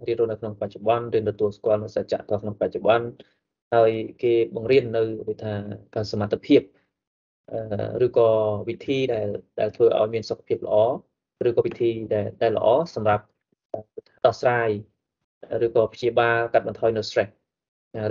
[0.08, 3.08] រៀនរស់នៅក្នុងបច្ចុប្បន្នរៀនទទួលស្គាល់នូវសច្ចធម៌ក្នុងបច្ចុប្បន្ន
[3.74, 3.92] ហើយ
[4.24, 5.54] គេបង្រៀននៅវិថា
[5.96, 6.62] ការសមត្ថភាព
[8.06, 8.30] ឬក៏
[8.70, 9.28] វិធីដែល
[9.60, 10.76] ដែលធ្វើឲ្យមានសុខភាពល្អ
[11.48, 13.24] ឬក៏វិធីដែលដែលល្អសម្រាប់
[14.26, 14.70] ដោះស្រាយ
[15.66, 17.30] ឬក៏ព្យាបាលកាត់បន្ថយនៅ stress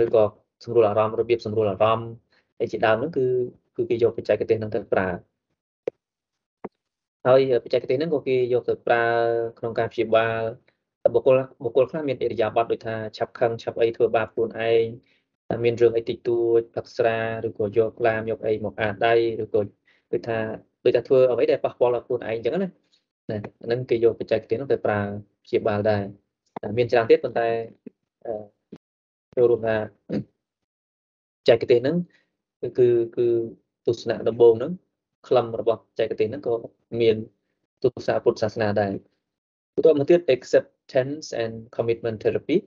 [0.05, 0.23] ឬក៏
[0.63, 2.09] សម្រួលអារម្មណ៍របៀបសម្រួលអារម្មណ៍
[2.61, 3.25] អីជាដើមហ្នឹងគឺ
[3.75, 5.07] គឺគេយកបច្ចេកទេសហ្នឹងទៅប្រើ
[7.25, 9.03] ហើយបច្ចេកទេសហ្នឹងក៏គេយកទៅប្រើ
[9.59, 10.41] ក្នុងការព្យាបាល
[11.13, 14.85] បុគ្គលបុគ្គលខ្លះមានអិរិយាបថដូចថាឆាប់ខឹងឆាប់អីធ្វើបាបខ្លួនឯង
[15.63, 19.61] មានរឿងអីតិចតួចផឹកស្រាឬក៏យកក្លាមយកអីមកអាដៃឬក៏
[20.11, 20.37] ដូចថា
[20.85, 24.99] ដូចថាធ្វើអ្វីដែលប៉ះពាល់ដល់ខ្លួនឯងអញ្ចឹងណាណាហ្នឹងគេយកបច្ចេកទេសនោះទៅប្រើ
[25.45, 26.03] ព្យាបាលដែរ
[26.77, 27.47] មានច្រើនទៀតប៉ុន្តែ
[29.35, 30.40] ចូលរួមថាប
[31.43, 31.97] ច្ចេកទេសហ្នឹង
[32.77, 33.27] គឺគឺ
[33.87, 34.71] ទស្សនៈដំបូងហ្នឹង
[35.27, 36.53] ខ្លឹមរបស់បច្ចេកទេសហ្នឹងក៏
[37.01, 37.15] មាន
[37.83, 38.91] ទស្សនៈពុទ្ធសាសនាដែរ
[39.75, 42.57] បន្ទាប់មកទៀត accept acceptance and commitment therapy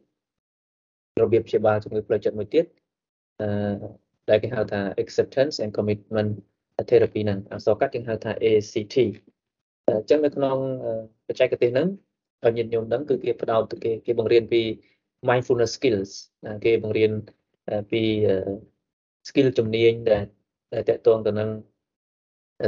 [1.22, 2.66] របៀបព្យាបាលជំងឺផ្លូវចិត្តមួយទៀត
[3.40, 3.48] អឺ
[4.30, 6.30] ដែលគេហៅថា acceptance and commitment
[6.90, 8.96] therapy ហ្នឹងអក្សរកាត់គេហៅថា ACT
[9.88, 10.56] អញ្ចឹងនៅក្នុង
[11.28, 11.88] បច្ចេកទេសហ្នឹង
[12.44, 14.62] ឲ្យញាតិញោមហ្នឹងគឺគេផ្ដោតគេគេបង្រៀនពី
[15.28, 16.10] mindfulness skills
[16.64, 17.12] គេបង្រៀន
[17.90, 18.02] ពី
[19.28, 20.18] skill ជំនាញដែ
[20.80, 21.48] លតកតងទៅនឹង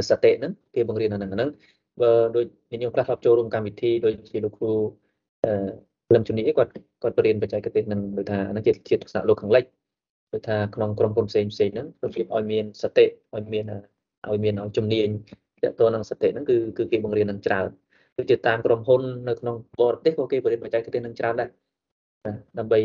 [0.09, 1.49] សតិហ្នឹងគេបង្រៀននៅហ្នឹង
[2.01, 4.71] បើដូចញាតិញោមខ្លះធ្លាប់ចូលរួមកម្មវិធីដូចជាលោកគ្រូ
[5.45, 5.51] អឺ
[6.13, 6.71] លឹមជំនាញគាត់
[7.03, 9.63] គាត់បរៀនបច្ចេកទេសនឹងដូចថាហ្នឹងជាជាទស្សនៈលោកខាងលិច
[10.33, 13.05] ដូចថាក្នុងក្រុមហ៊ុនផ្សេងផ្សេងហ្នឹងរបៀបឲ្យមានសតិ
[13.35, 13.65] ឲ្យមាន
[14.29, 15.07] ឲ្យមានឲ្យជំនាញ
[15.63, 17.69] តកតងនឹងសតិហ្នឹងគឺគឺគេបង្រៀននឹងច្រើន
[18.17, 21.49] ដូចជាតាមក្រុមហ៊ុននៅក្នុងបរទេសក៏គេបរៀនបច្ចេកទេសនឹងច្រើនដែរ
[22.59, 22.79] ដើម្បី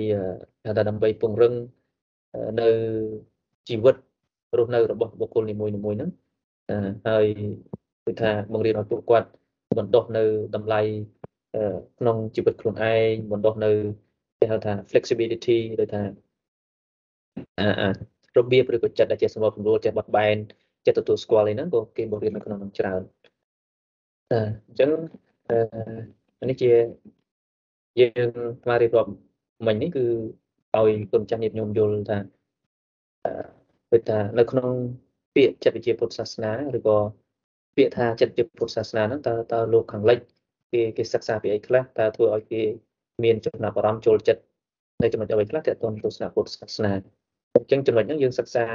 [0.64, 1.52] ថាដើម្បីពង្រឹង
[2.60, 2.68] នៅ
[3.68, 3.96] ជីវិត
[4.58, 6.10] រស់នៅរបស់បុគ្គលនីមួយៗហ្នឹង
[7.08, 7.26] ហើយ
[8.04, 9.28] គឺថាបង្រៀនឲ្យពួកគាត់
[9.78, 10.80] បណ្ដុះនៅតម្លៃ
[11.98, 13.70] ក្នុងជីវិតខ្លួនឯងបណ្ដុះនៅ
[14.38, 16.02] គេហៅថា flexibility ដូចថា
[18.36, 20.36] របៀបឬក៏ចិត្តដែលជាសម្បត្តិសម្រួលចេះបត់បែន
[20.86, 23.02] ចេះទទួលស្គាល់អីហ្នឹងក៏គេបង្រៀននៅក្នុងនឹងច្រើន
[24.32, 24.34] អ
[24.72, 24.90] ញ្ចឹង
[26.50, 26.70] នេះជា
[28.00, 28.28] យើង
[28.62, 29.10] ស្មារតីរាប់
[29.66, 30.04] មិញនេះគឺ
[30.78, 32.18] ឲ្យគុណចាស់ញាតិញោមយល់ថា
[33.90, 34.72] គឺថានៅក្នុង
[35.34, 36.98] ពាក្យចិត្តវិទ្យាពុទ្ធសាសនាឬក៏
[37.76, 40.18] ពាក្យថាចិត្តវិទ្យាពុទ្ធសាសនាហ្នឹងតើតើលោកខាងលិច
[40.72, 42.62] គេគេសិក្សាពីអីខ្លះតើធ្វើឲ្យគេ
[43.24, 44.42] មានចំណាប់អារម្មណ៍ចូលចិត្ត
[45.02, 46.92] នៅចំណុចអ្វីខ្លះទាក់ទងទស្សនៈពុទ្ធសាសនា
[47.54, 48.66] អញ្ចឹងចំណុចហ្នឹងយើងសិក្សា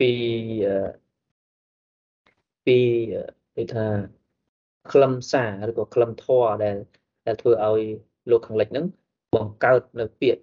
[0.00, 0.12] ពី
[2.66, 2.78] ពី
[3.56, 3.86] គេថា
[4.92, 6.76] ខ្លឹមសារឬក៏ខ្លឹមធម៌ដែល
[7.26, 7.80] ដែលធ្វើឲ្យ
[8.30, 8.86] លោកខាងលិចហ្នឹង
[9.34, 10.42] បង្កើតនៅពាក្យ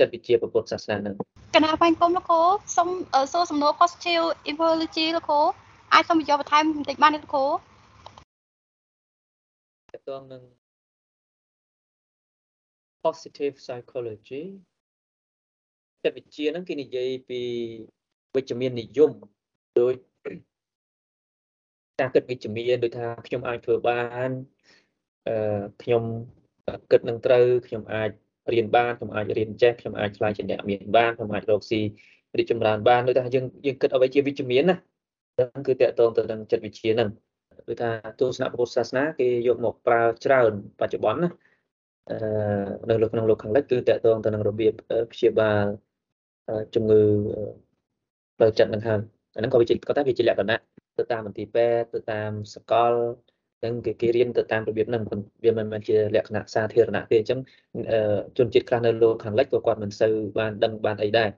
[0.00, 1.14] ចិត្តវិទ្យាពុទ្ធសាសនាហ្នឹង
[1.54, 2.42] កណាបាញ់គុំលោកគ្រូ
[2.76, 2.88] សូម
[3.32, 5.40] សួរសំណួរ positive evolution លោកគ្រូ
[5.92, 7.46] អាចសូមបញ្យល់បន្ថែមបន្តិចបានទេលោកគ្រូ
[9.92, 10.42] តើតងនឹង
[13.04, 14.42] positive psychology
[16.04, 17.40] ចិត្តវិទ្យាហ្នឹងគេនិយាយពី
[18.36, 19.10] វិជ្ជមាននិយម
[19.78, 19.92] ដោយ
[22.00, 24.30] ការគិតវិជ្ជមានដូចថាខ្ញុំអាចធ្វើបាន
[25.26, 26.02] អឺខ្ញុំ
[26.90, 28.10] គិតនឹងត្រូវខ្ញុំអាច
[28.52, 31.80] រៀនបានខ្ញុំអាចរៀនចេះខ្ញុំអាចឆ្លើយជាអ្នកមានបានខ្ញុំអាចរកស៊ី
[32.38, 34.76] រីកចម្រើនបានដូចថាយើងយើងគិតអ្វីជាវិជ្ជមានណា
[35.36, 37.08] ហ្នឹងគឺតកតងទៅនឹងចិត្តវិទ្យាហ្នឹង
[37.68, 41.30] ដូចថាទស្សនៈពុទ្ធសាសនាគេយកមកប្រើច្រើនបច្ចុប្បន្នណា
[42.10, 42.16] អឺ
[42.90, 44.72] នៅលើក្នុងលោកខាងលិចគឺតកតងទៅនឹងរបៀប
[45.12, 45.64] ព្យាបាល
[46.74, 47.02] ជំងឺ
[48.36, 49.00] ផ្លូវចិត្តហ្នឹងហើយ
[49.34, 50.60] អាហ្នឹងក៏វាជាគាត់ថាវាជាលក្ខណៈ
[50.98, 52.92] ទៅតាមមន្ទីរពេទ្យទៅតាមសកល
[53.60, 55.02] ហ្នឹងគេគេរៀនទៅតាមរបៀបហ្នឹង
[55.44, 57.40] វាមិនមែនជាលក្ខណៈសាធារណៈទេអញ្ចឹង
[58.38, 61.28] ជនជាតិខ្លះនៅលោកខាងលិចក៏គាត់មិនសូវបានដឹងបានអីដែរ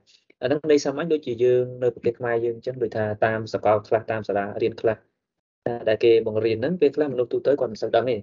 [0.41, 4.97] អាហ្នឹងនៃសាមញ្ញដូចជាយើងនៅប្រទេសខ្មែរយើងអញ្ចឹងដូចថាតាមសកលខ្លះតាមសាលារៀនខ្លះ
[5.89, 8.17] ដែលគេបង្រៀនហ្នឹងពេលខ្លះមនុស្សទូទៅគាត់មិនសូវដឹងទេ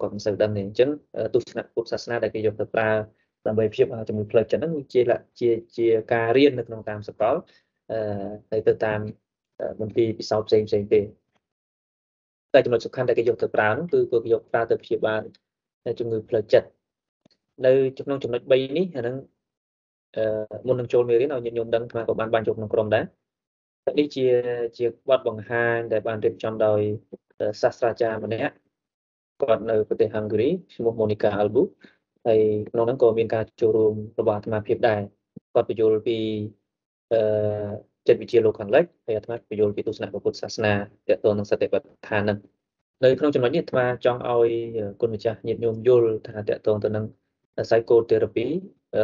[0.00, 0.90] គាត់មិនសូវដឹងទេអញ្ចឹង
[1.34, 2.90] ទស្សនៈពុទ្ធសាសនាដែលគេយកទៅប្រើ
[3.46, 5.00] ដើម្បីព្យាបាលជំងឺផ្លូវចិត្តហ្នឹងជា
[5.40, 7.34] ជាជាការរៀននៅក្នុងតាមសកល
[7.90, 7.98] អឺ
[8.50, 9.00] ហើយទៅតាម
[9.80, 11.00] មន្ទីរពិសោធន៍ផ្សេងផ្សេងទេ
[12.54, 15.22] តែចំណុចសំខាន់ដែលគេយកទៅប្រើនោះគឺគេយកប្រើទៅព្យាបាល
[15.98, 16.68] ជំងឺផ្លូវចិត្ត
[17.66, 17.72] នៅ
[18.06, 19.16] ក្នុងចំណុច3នេះអាហ្នឹង
[20.16, 20.24] អឺ
[20.66, 23.04] មុននឹងចូលមេរៀនឲ្យញាតិញោមដឹងថាក៏បានបានចូលក្នុងក្រុមដែរ
[23.98, 24.26] នេះជា
[24.78, 26.80] ជាបទបង្ហាញដែលបានរៀបចំដោយ
[27.62, 28.54] សាស្ត្រាចារ្យម្នាក់
[29.42, 31.62] គាត់នៅប្រទេសហង្គារីឈ្មោះ Monica Albu
[32.26, 32.40] ហើយ
[32.70, 35.00] ក្នុងហ្នឹងក៏មានការចូលរួមរបស់អាត្មាភាពដែរ
[35.54, 36.18] គាត់បញ្យល់ពី
[37.12, 37.20] អឺ
[38.08, 40.72] ចិត្តវិទ្យាលោកខាងលិចហើយអាត្មាបញ្យល់ពីទស្សនៈពុទ្ធសាសនា
[41.08, 42.38] ទាក់ទងនឹងសតិប្បដ្ឋានហ្នឹង
[43.04, 44.50] នៅក្នុងចំណុចនេះអាត្មាចង់ឲ្យ
[45.00, 47.04] គុណម្ចាស់ញាតិញោមយល់ថាទាក់ទងទៅនឹង
[47.68, 48.46] psychotherapy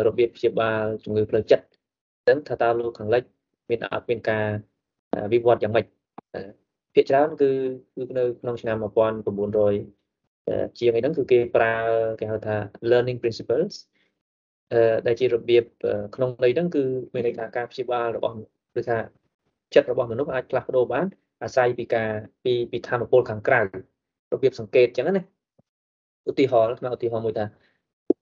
[0.07, 1.65] របៀបព្យាបាលជំងឺផ្លូវចិត្ត
[2.25, 3.23] ហ្នឹងថាតើលោកខាងលិច
[3.71, 4.47] មានអត់មានការ
[5.33, 5.87] វិវត្តយ៉ាងម៉េច
[6.95, 7.51] ភាគច្រើនគឺ
[7.97, 11.75] គឺនៅក្នុងឆ្នាំ1900ជាងអីហ្នឹងគឺគេប្រើ
[12.21, 12.57] គេហៅថា
[12.91, 13.75] learning principles
[15.07, 15.65] ដែលជារបៀប
[16.15, 16.83] ក្នុងន័យហ្នឹងគឺ
[17.15, 18.37] មានន័យថាការព្យាបាលរបស់
[18.79, 18.99] ឬថា
[19.75, 21.07] ចិត្តរបស់មនុស្សអាចផ្លាស់ប្ដូរបាន
[21.43, 22.11] អាស្រ័យពីការ
[22.45, 23.61] ពីពីធម៌ពលខាងក្រៅ
[24.33, 25.25] របៀបសង្កេតអញ្ចឹងណា
[26.29, 27.45] ឧទាហរណ៍ខ្ញុំឧទាហរណ៍មួយថា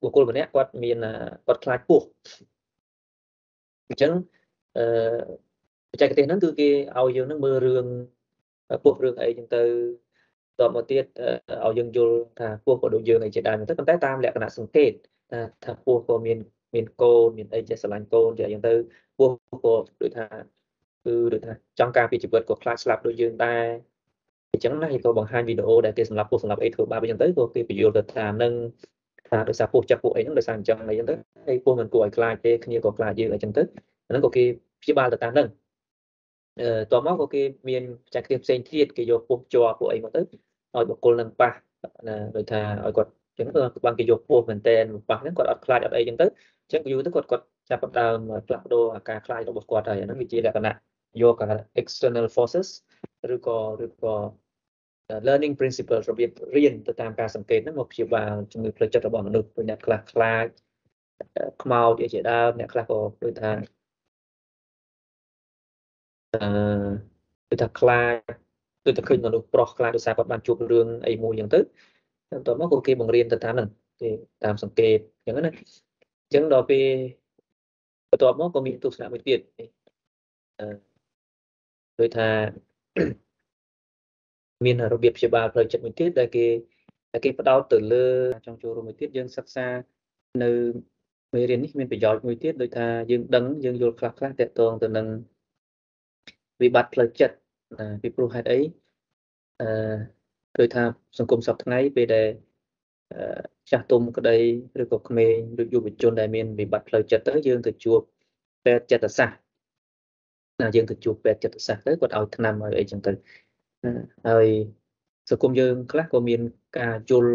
[0.03, 0.99] បុគ្គលម្នាក់គាត់មាន
[1.47, 2.07] គាត់ខ្លាចពស់
[3.89, 4.13] អញ្ចឹង
[4.77, 4.85] អឺ
[5.91, 7.87] បច្ចេកទេសហ្នឹងគឺគេឲ្យយើងនឹងមើលរឿង
[8.85, 9.63] ពស់រឿងអីចឹងទៅ
[10.61, 11.05] តមកទៀត
[11.67, 14.93] ឲ្យយើងយល់ថាពស់ក៏ដូចយើងអីជាដើមទៅប៉ុន្តែតាមលក្ខណៈសង្កេត
[15.31, 16.39] ថាថាពស់ក៏មាន
[16.75, 18.75] មានកូនមានអីចេះស្រឡាញ់កូនជាយ៉ាងទៅ
[19.19, 20.27] ពស់ក៏ដូចថា
[21.05, 23.65] គឺដូចថាចង់ការពីជីវិតក៏ខ្លាចស្លាប់ដូចយើងដែរ
[24.53, 28.53] អញ្ចឹងណាគេក៏បង្ហាញវីដេអូដែលគេសម្រាប់ពស់សម្រាប់អីធ្វើបាបអញ្ចឹងទៅក៏គេបញ្យល់ទៅតាមនឹង
[29.29, 31.15] ថាដោយសារពស់ចិត្តពស់អីហ្នឹងដោយសារអញ្ចឹងអីចឹងទៅ
[31.47, 33.63] ហើយពស់មិនគួរឲ្យខ្លាចទេគ្នាក៏ខ្លាចយើងអញ្ចឹងទៅ
[34.07, 34.45] អាហ្នឹងក៏គេ
[34.83, 35.49] ព្យាបាលទៅតាមហ្នឹង
[36.61, 41.51] អឺតមកក៏គេមានបច្ចេកទេសផ្សេងទៀតគេយកពស់ជាប់ពស់អីមកទៅឲ្យបុគ្គលនឹងប៉ះ
[42.09, 43.49] ណាដូចថាឲ្យគាត់ចឹង
[43.85, 46.27] បានគេយកពោះមែនតែនប៉ះហ្នឹងគាត់អត់ខ្លាចអត់អីចឹងទៅ
[46.73, 50.75] ចឹងយូរទៅគាត់គាត់ ចាប់ផ្ដើមផ្លាស់ប្ដូរអាការខ្លាចរបស់គាត់ហើយអាហ្នឹងវាជាលក្ខណៈ
[51.23, 51.49] យកអា
[51.83, 52.69] external forces
[53.35, 54.15] ឬក៏ឬក៏
[55.27, 60.47] learning principle របៀបរៀនទៅតាមការសង្កេតហ្នឹងមកព្យាបាលជំងឺផ្លូវចិត្តរបស់មនុស្សដូចអ្នកខ្លះខ្លាច
[61.63, 63.53] ខ្មោចអីជាដើមអ្នកខ្លះក៏ដូចថា
[66.35, 66.49] អឺ
[67.51, 68.17] ដូចថាខ្លាច
[68.87, 71.61] ដូចតែឃើញមនុស្សប្រុសខ្លាចដោយសារគាត់បានជួបរឿងអីមួយអញ្ចឹងទៅ
[72.31, 73.69] បន្ទាប់មកក៏គេបង្រៀនទៅតាមហ្នឹង
[74.01, 74.09] គេ
[74.45, 75.53] តាមសង្កេតអញ្ចឹងណា
[76.25, 76.87] អញ្ចឹងដល់ពេល
[78.11, 79.41] បន្ទាប់មកក៏មានទស្សនៈមួយទៀត
[80.61, 80.67] អឺ
[81.99, 82.29] ដូចថា
[84.65, 86.47] មានរបៀបព្យាបាលផ្លូវចិត្តមួយទៀតដែលគេ
[87.13, 88.07] ដែលគេផ្ដោតទៅលើ
[88.47, 89.67] ចង់ចូលរួមមួយទៀតយើងសិក្សា
[90.43, 90.51] នៅ
[91.35, 95.07] មេរៀននេះមានប្រយោជន៍មួយទៀតដូចថាយើងដឹងយើងយល់ខ្លះខ្លះតកតងទៅនឹង
[96.63, 97.37] វិបត្តិផ្លូវចិត្ត
[97.79, 98.61] ណាពីព្រោះហេតុអី
[99.61, 99.97] អឺ
[100.59, 100.83] ដូចថា
[101.19, 102.29] សង្គមសពថ្ងៃពេលដែល
[103.71, 104.37] ចាស់ទុំក្តី
[104.83, 108.01] ឬក៏ក្មេងឬយុវជនដែលមានវិបត្តិផ្លូវចិត្តទៅយើងទៅជួប
[108.65, 109.39] ពេទ្យចិត្តសាស្ត្រ
[110.63, 113.13] ណាយើងទៅជួបពេទ្យចិត្តសាស្ត្រទៅគាត់ឲ្យថ្នាំឲ្យអីចឹងទៅ
[114.29, 114.47] ហើយ
[115.31, 116.41] សង្គមយើងខ្លះក៏មាន
[116.79, 117.35] ការយល់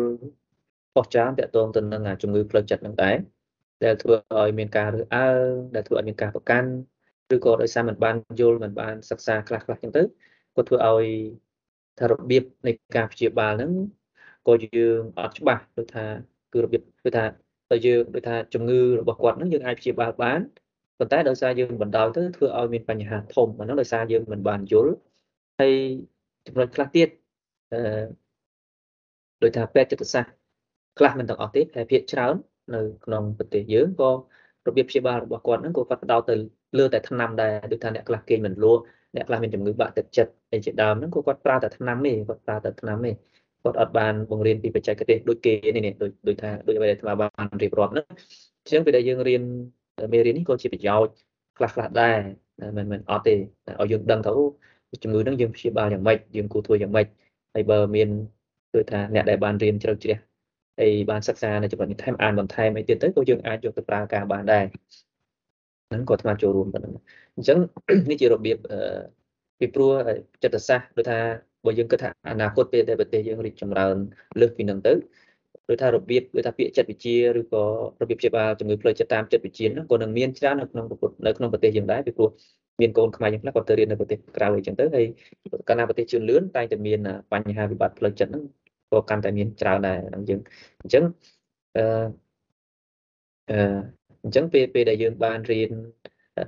[0.96, 3.16] បោះចានតកតងទៅនឹងជំងឺផ្លូវចិត្តហ្នឹងដែរ
[3.84, 6.70] ដែលធ្វើឲ្យមានការរើសអើងដែលធ្វើឲ្យមានការប្រកាន់
[7.36, 10.04] ឬក៏ដោយសារមិនបានយល់មិនបានសិក្សាខ្លះខ្លះចឹងទៅ
[10.56, 11.06] ក៏ធ្វើឲ្យ
[12.00, 13.72] ថារបៀបនៃការព្យាបាលហ្នឹង
[14.48, 16.06] ក៏យើងអត់ច្បាស់ដូចថា
[16.54, 17.26] គឺរបៀបគឺថា
[17.72, 20.40] ទៅយើងដូចថាជំងឺរបស់គាត់ហ្នឹងយើងអាចព្យាបាលបាន
[21.00, 24.94] ប៉ុន្តែដោយសារយើងបណ្ដោយទៅធ្វើឲ្យមានបញ្ហាធំអាហ្នឹងដោយសារយើងមិនបានយល់
[25.60, 25.74] ហើយ
[26.48, 27.08] ចំណុចខ្លះទៀត
[27.74, 27.80] អឺ
[29.44, 30.34] ដោយថាពេទ្យចិត្តសាស្ត្រ
[31.00, 32.36] ខ្លះមិនទាំងអស់ទេតែភាគច្រើន
[32.76, 34.12] នៅក្នុងប្រទេសយើងក៏
[34.68, 36.36] របៀបព្យាបាលរបស់គាត់ហ្នឹងក៏គាត់ផ្ដោតទៅ
[36.78, 38.82] លើតែថ្នាំដែរដូចថាអ្នកខ្លះគេមិនលក់
[39.16, 43.12] អ្នកខ្លះមានជំងឺបាក់ទឹកចិត្តអីជាដើមហ្នឹងក៏គាត់ប្រើតែថ្នាំទេគាត់ប្រើតែថ្នាំទេ
[43.64, 49.42] គាត់អត់បានបង្រៀនពីបច្ចេកទេសដូចគេនេះដូចដូចថាដូចអ្វីដែលអាបានរៀបរាប់ហ្នឹងអញ្ចឹងពេលដែលយើងរៀន
[50.14, 51.14] មេរៀននេះក៏ជាប្រយោជន៍
[51.58, 52.18] ខ្លះខ្លះដែរ
[52.78, 54.32] មិនមិនអត់ទេឲ្យយើងដឹងទៅ
[55.04, 57.08] ជំងឺហ្នឹងយើងព្យាបាលយ៉ាងម៉េចយើងគួរធ្វើយ៉ាងម៉េច
[57.54, 58.10] ហើយបើមាន
[58.74, 60.18] គឺថាអ្នកដែលបានរៀនជ្រៅជ្រះ
[60.80, 64.66] ហើយបានសិក្សានៅចំណុចនេះថែមអានបន្ថែមអីទៀតទៅក៏យើងអាចយកទៅប្រើការបានដែរ
[65.90, 66.94] ហ្នឹងក៏អាត្មាចូលរួមទៅហ្នឹង
[67.36, 67.58] អញ្ចឹង
[68.10, 68.58] នេះជារបៀប
[69.60, 69.92] ពីព្រោះ
[70.44, 71.20] ចិត្តសាស្ត្រដូចថា
[71.66, 73.96] បើយើងគិតថាអនាគតពេលដែលប្រទេសយើងរីកចម្រើន
[74.40, 74.94] លើសពីនឹងទៅ
[75.70, 77.64] ដូចថារបៀបដូចថាពាក្យចិត្តវិជាឬក៏
[78.02, 80.86] របៀបព្យាបាលជំងឺផ្លូវចិត្តតាមចិត្តវិជាហ្នឹងក៏នឹងមានច្រើននៅក្នុង
[81.26, 82.30] នៅក្នុងប្រទេសយើងដែរពីព្រោះ
[82.82, 85.06] មានកូនខ្មែរយើងខ្លះគាត់ទៅរៀននៅប្រទេសក្រៅអីចឹងទៅហើយ
[85.68, 87.00] កាលណាប្រទេសជឿនលឿនតែងតែមាន
[87.32, 88.44] បញ្ហាវិបត្តិផ្លូវចិត្តហ្នឹង
[88.92, 90.40] ក៏កាន់តែមានច្រើនដែរហ្នឹងយើង
[90.82, 91.04] អញ្ចឹង
[91.78, 91.84] អឺ
[93.52, 93.58] អឺ
[94.24, 95.72] អញ្ចឹងពេលពេលដែលយើងបានរៀន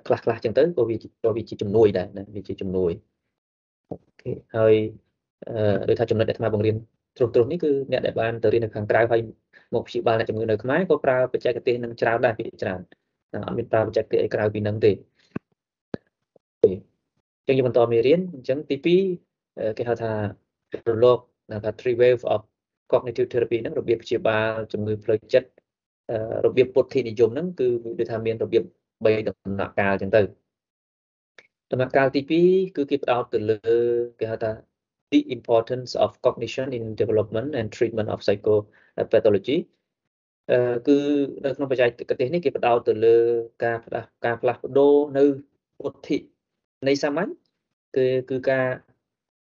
[0.07, 2.91] ខ្លះខ្លះចឹងទៅក៏វាក៏វាជាជំនួយដែរណាវាជាជំនួយ
[3.89, 5.04] អូខេហើយអឺ
[5.89, 6.75] ដូចថាចំណុចដែលអាត្មាបង្រៀន
[7.17, 9.21] ត្រុសត្រុសនេះគឺអ្នកដែលបានទៅរៀននៅខាងក្រៅហើយ
[9.73, 12.79] មកព្យាបាលអ្នកជំងឺនៅខ្មែរក៏ប្រើបច្ចេកទេសនឹងច្រើនដែរពីច្រើន
[13.45, 14.91] អត់មានប្រើបច្ចេកទេសអីក្រៅពីនឹងទេ
[16.63, 16.65] អ
[17.43, 18.75] ញ្ចឹងយើងបន្តមេរៀនអញ្ចឹងទី
[19.27, 20.11] 2គេហៅថា
[20.87, 21.19] រលក
[21.65, 22.41] ថា three wave of
[22.91, 25.49] cognitive therapy ហ្នឹងរបៀបព្យាបាលជំងឺផ្លូវចិត្ត
[26.45, 27.67] របៀបពុទ្ធិនិយមហ្នឹងគឺ
[27.99, 28.63] ដូចថាមានរបៀប
[29.03, 30.21] 3ដំណាក់កាលអញ្ចឹងទៅ
[31.71, 33.77] ដំណាក់កាលទី2គឺគេផ្ដោតទៅលើ
[34.19, 34.51] គេហៅថា
[35.14, 39.58] the importance of cognition in development and treatment of psychopathology
[40.50, 40.98] អឺគឺ
[41.44, 43.16] នៅក្នុងបច្ចេកទេសនេះគេផ្ដោតទៅលើ
[43.64, 45.24] ការផ្លាស់ការផ្លាស់ប្ដូរនៅ
[45.78, 46.18] ពុទ្ធិ
[46.88, 47.30] នៃសាមញ្ញ
[47.96, 48.66] គឺគឺការ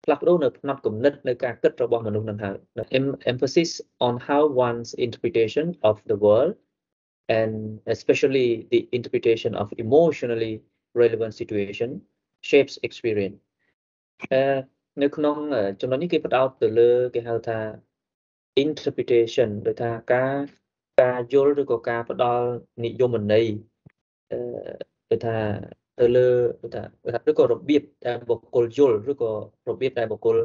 [0.05, 2.57] ផ្លាស់ប្ដូរនៅផ្នត់គំនិតនៅការគិតរបស់មនុស្សនឹងហើយ
[3.33, 3.71] emphasis
[4.07, 6.55] on how one's interpretation of the world
[7.38, 7.55] and
[7.95, 10.55] especially the interpretation of emotionally
[11.03, 11.90] relevant situation
[12.49, 13.38] shapes experience
[14.33, 14.42] អឺ
[15.02, 15.38] នៅក្នុង
[15.82, 17.60] ចំណុចនេះគេផ្ដោតទៅលើគេហៅថា
[18.64, 20.36] interpretation ដូចថាការ
[21.02, 22.46] ការយល់ឬក៏ការផ្ដល់
[22.84, 23.48] និយមន័យ
[24.32, 24.38] អឺ
[25.10, 25.38] ដូចថា
[26.00, 26.28] ទៅលើ
[26.74, 26.82] ថា
[27.30, 29.32] ឬក៏របៀបដែលបុគ្គលយល់ឬក៏
[29.70, 30.38] របៀបដែលបុគ្គល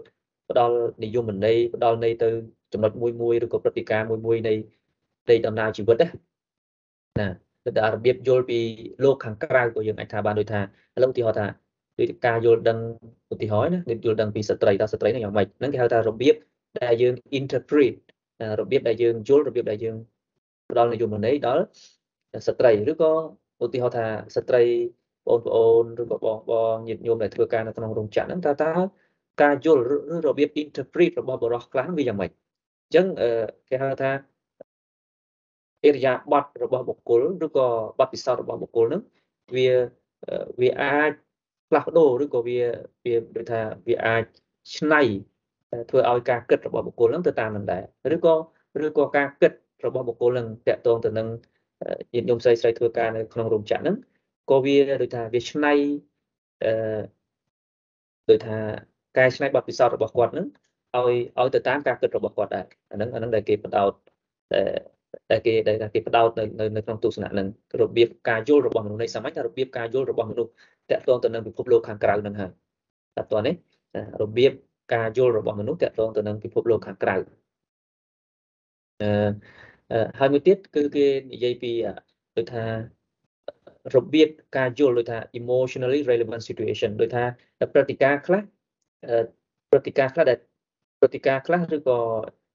[0.51, 2.29] ផ្ដល់និយមន័យផ្ដល់ន័យទៅ
[2.73, 4.53] ចំណុចមួយមួយឬក៏ព្រឹត្តិការណ៍មួយមួយនៃ
[5.31, 6.09] នៃដំណើរជីវិតណា
[7.21, 7.29] ណា
[7.65, 8.59] ទៅដល់របៀបយល់ពី
[9.03, 10.61] លោកខាងក្រៅក៏យើងអាចថាបានដូចថា
[10.97, 11.47] ឥឡូវឧទាហរណ៍ថា
[11.99, 12.79] ដូចការយល់ដឹង
[13.33, 16.35] ឧទាហរណ៍ណាដូចយល់ដឹងពីស្ត្រីតើស្ត្រីហ្នឹងយ៉ាងម៉េចហ្នឹងគេហៅថារបៀប
[16.83, 17.95] ដែលយើង interpret
[18.61, 19.97] របៀបដែលយើងយល់របៀបដែលយើង
[20.71, 21.63] ផ្ដល់និយមន័យដល់
[22.47, 23.13] ស្ត្រីឬក៏
[23.65, 24.63] ឧទាហរណ៍ថាស្ត្រី
[25.27, 28.73] បងប្អូនឬក៏បងបងញាតិញោមដែលធ្វើការនៅក្នុងរោងចក្រហ្នឹងតើតើ
[29.43, 33.07] ការយល់ឬរបៀប interpret របស់បរិសខ្លះវាយ៉ាងម៉េចអញ្ចឹង
[33.69, 34.11] គេហៅថា
[35.85, 37.67] អិរិយាបថរបស់បុគ្គលឬក៏
[37.99, 39.03] បទពិសោធន៍របស់បុគ្គលហ្នឹង
[39.57, 39.69] វា
[40.61, 41.13] វាអាច
[41.73, 42.59] ផ្លាស់ប្ដូរឬក៏វា
[43.05, 44.25] វាដូចថាវាអាច
[44.77, 45.01] ឆ្នៃ
[45.91, 48.35] ធ្វើឲ្យការគិតរបស់បុគ្គលហ្នឹងទៅតាមនឹងដែរឬក៏
[48.87, 49.53] ឬក៏ការគិត
[49.87, 51.29] របស់បុគ្គលនឹងតកតងទៅនឹង
[52.15, 53.97] ញាតិញោមស្រីស្រីធ្វើការនៅក្នុងរោងចក្រហ្នឹង
[54.51, 55.73] ក៏វាដូចថាវាឆ្នៃ
[56.65, 57.01] អឺ
[58.31, 58.57] ដូចថា
[59.17, 60.47] កែឆ្នៃបទពិសោធន៍របស់គាត់ហ្នឹង
[60.97, 63.93] ឲ្យឲ្យទៅតាមការគិតរបស់គាត់ដែរអាហ្នឹងអាហ្នឹងដែលគេបដោត
[65.31, 66.45] ដែលគេដែលគេបដោតនៅ
[66.77, 67.47] នៅក្នុងទស្សនៈហ្នឹង
[67.81, 70.51] របៀបការយល់របស់មនុស្សនៃសម័យថារបៀបការយល់របស់មនុស្ស
[70.91, 72.51] តកតងទៅនឹងពិភពលោកខាងក្រៅហ្នឹងហើយ
[73.17, 73.55] តែតោះនេះ
[74.23, 74.53] របៀប
[74.95, 77.17] ការយល់របស់មនុស្សតកតងទៅនឹងពិភពលោកខាងក្រៅ
[79.03, 81.73] អឺហើយមួយទៀតគឺគេនិយាយពី
[82.37, 82.65] ដូចថា
[83.95, 87.25] របៀបការយល់ដូចថា emotionally relevant situation ដូចថា
[87.73, 88.43] ព្រឹត្តិការណ៍ខ្លះ
[89.71, 90.39] ព្រឹត្តិការណ៍ខ្លះដែល
[90.99, 91.99] ព្រឹត្តិការណ៍ខ្លះឬក៏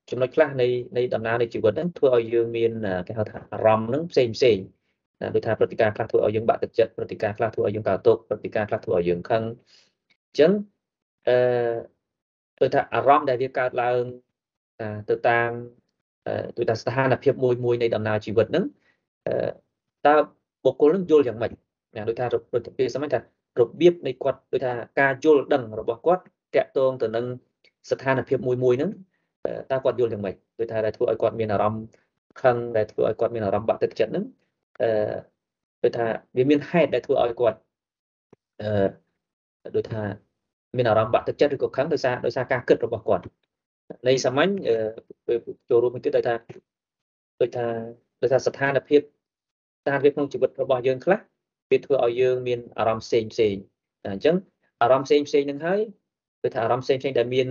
[0.10, 0.67] ចំណុចខ្លះនៃ
[0.98, 2.72] នៃដំណើរនៃជីវិតហ្នឹងធ្វើឲ្យយើងមាន
[3.08, 4.58] គេហៅថាអារម្មណ៍ហ្នឹងផ្សេងផ្សេង
[5.22, 9.43] ណាដូចថាព្រឹត្តិការណ៍ខ្លះធ្វើឲ្យយើងបាក់ទឹកចិត្តព្រឹត្តិការណ៍ខ្លះធ្វើឲ្យយើងកើតទុក្ខព្រឹត្តិការណ៍ខ្លះធ្វើឲ្យយើងខឹង
[10.26, 10.52] អញ្ចឹង
[11.28, 11.76] អឺ
[12.60, 14.02] ដូចថាអារម្មណ៍ដែលវាកើតឡើង
[15.10, 15.50] ទៅតាម
[16.58, 18.65] ដូចថាស្ថានភាពមួយមួយនៃដំណើរជីវិតហ្នឹង
[20.08, 20.15] តើ
[20.65, 21.52] បុគ្គលនឹងយល់យ៉ាងម៉េច
[21.96, 23.20] ណាដូចថាប្រតិភិសមថា
[23.60, 26.24] របៀបនៃគាត់ដូចថាការយល់ដឹងរបស់គាត់
[26.56, 27.26] តាក់ទងទៅនឹង
[27.89, 28.91] ស្ថានភាពមួយមួយហ្នឹង
[29.71, 31.84] តើគាត់យល់យ៉ាងម៉េចដូចថាដែលធ្វើឲ្យគាត់មានអារម្មណ៍
[32.41, 34.26] ខឹងដែលធ្វើឲ្យគាត់មានអារម្មណ៍បាក់ទឹកចិត្តហ្នឹង
[34.82, 34.89] អឺ
[35.84, 36.06] ដូចថា
[36.38, 37.58] វាមានហេតុដែលធ្វើឲ្យគាត់
[38.62, 38.88] អឺ
[39.76, 40.02] ដូចថា
[40.78, 43.23] មានអារម្មណ៍បាក់ទឹកចិត្តឬក៏ខឹងដោយសារដោយសារការគិតរបស់គាត់
[44.08, 44.52] នៃសាមញ្ញ
[45.69, 46.36] ចូលរួមមួយទៀតដោយថា
[47.41, 47.65] ដូចថា
[48.21, 49.02] ដោយថាស្ថានភាព
[49.82, 51.19] ស្ថានភាពក្នុងជីវិតរបស់យើងខ្លះ
[51.71, 53.56] វាធ្វើឲ្យយើងមានអារម្មណ៍ផ្សេងផ្សេង
[54.04, 54.36] អញ្ចឹង
[54.82, 55.82] អារម្មណ៍ផ្សេងផ្សេងហ្នឹងហើយ
[56.41, 57.47] គឺថាអារម្មណ៍ផ្សេងផ្សេងដែលមាន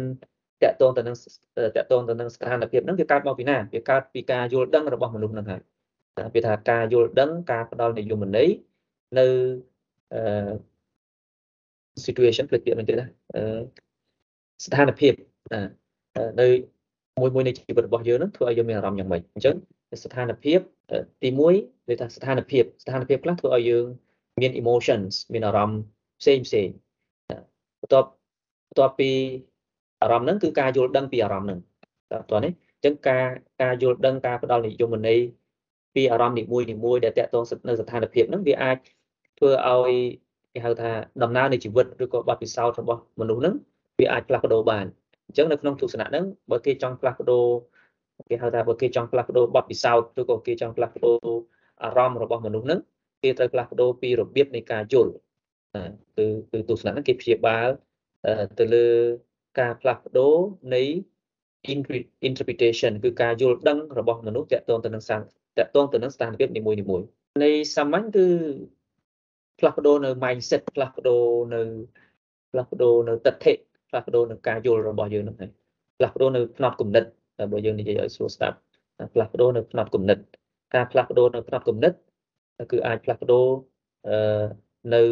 [0.63, 1.17] តកតងទៅនឹង
[1.77, 5.61] តកតងទៅនឹងស្ថានភាពហ្នឹងវាកើតមកពីណាវាកើតពីការយល់ដឹងរបស់មនុស្សហ្នឹងហើយ
[6.35, 8.49] វាថាការយល់ដឹងការផ្ដល់និយមន័យ
[9.19, 9.27] នៅ
[10.15, 10.21] អឺ
[12.07, 13.07] situation ផ្លេចទៀតមែនទេណា
[14.65, 15.13] ស្ថានភាព
[16.41, 16.47] នៅ
[17.21, 19.57] មួយមួយនៃជីវិតរបស់យើងនឹងធ្វើឲ្យយើងមានអារម្មណ៍យ៉ាងម៉េចអញ្ចឹង
[20.05, 20.61] ស្ថានភាព
[21.23, 23.85] ទី1គឺថាស្ថានភាពស្ថានភាពខ្លះធ្វើឲ្យយើង
[24.41, 25.81] មាន emotions មានអារម្មណ៍
[26.21, 26.69] ផ្សេងផ្សេង
[27.81, 28.09] បន្ទាប់
[28.69, 29.11] បន្ទាប់ពី
[30.03, 31.61] អារម្មណ៍ហ្នឹងគឺការយល់ដឹងពីអារម្មណ៍ហ្នឹង
[32.13, 33.27] តើតើនេះអញ្ចឹងការ
[33.63, 35.19] ការយល់ដឹងការផ្ដល់និយមន័យ
[35.95, 38.77] ពីអារម្មណ៍នីមួយនីមួយដែលតកតងនៅស្ថានភាពហ្នឹងវាអាច
[39.39, 39.93] ធ្វើឲ្យ
[40.53, 40.91] គេហៅថា
[41.23, 43.55] ដំណើរនៃជីវិតឬក៏បទពិសោធន៍របស់មនុស្សហ្នឹង
[44.01, 44.87] វាអាចផ្លាស់ប្ដូរបាន
[45.27, 47.45] អញ្ចឹងនៅក្នុងទស្សនៈហ្នឹងបើគេចង់ផ្លាស់ប្ដូរ
[48.29, 51.17] គេហៅថាបើគេចង់ផ្លាស់ប្ដូរបទពិសោធន៍ឬក៏គេចង់ផ្លាស់ប្ដូរ
[51.85, 52.81] អារម្មណ៍របស់មនុស្សហ្នឹង
[53.23, 55.13] គេត្រូវផ្លាស់ប្ដូរពីរបៀបនៃការយល់
[56.17, 57.69] គឺគឺទស្សនៈហ្នឹងគេព្យាបាល
[58.59, 58.87] ទៅលើ
[59.61, 60.35] ការផ្លាស់ប្ដូរ
[60.75, 60.83] នៃ
[62.29, 65.21] interpretation គឺការយល់ដឹងរបស់មនុស្សតកតងទៅនឹងសាត
[65.67, 67.03] កតងទៅនឹងស្ថានភាពនីមួយនីមួយ
[67.45, 68.27] នៃសាមញ្ញគឺ
[69.59, 71.23] ផ្លាស់ប្ដូរនៅ mindset ផ្លាស់ប្ដូរ
[71.55, 71.61] នៅ
[72.51, 73.57] ផ្លាស់ប្ដូរនៅទស្សនៈ
[73.89, 75.51] ផ្លាស់ប្ដូរនៅការយល់របស់យើងហ្នឹងហើយ
[75.99, 77.05] ផ្លាស់ប្ដូរនៅផ្នត់គំនិត
[77.53, 78.57] បើយើងនិយាយឲ្យស្រួលស្ដាប់
[79.13, 80.19] ផ្លាស់ប្ដូរនៅផ្នត់គំនិត
[80.75, 81.93] ការផ្លាស់ប្ដូរនៅផ្នត់គំនិត
[82.73, 83.47] គឺអាចផ្លាស់ប្ដូរ
[84.09, 84.45] អឺ
[84.95, 85.03] នៅ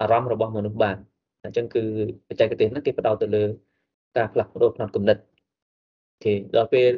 [0.00, 0.96] អារម្មណ៍របស់មនុស្សបាន
[1.44, 1.82] អញ្ចឹងគឺ
[2.28, 3.44] បច្ចេកទេសហ្នឹងគេផ្ដោតទៅលើ
[4.16, 6.92] ការផ្លាស់ប្ដូរផ្នត់គំនិតអូខេដល់ពេល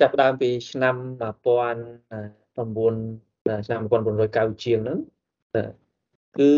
[0.00, 0.94] ចាប់ផ្ដើមពីឆ្នាំ
[1.32, 4.98] 1900ឆ្នាំ1990ជាងហ្នឹង
[6.38, 6.50] គឺ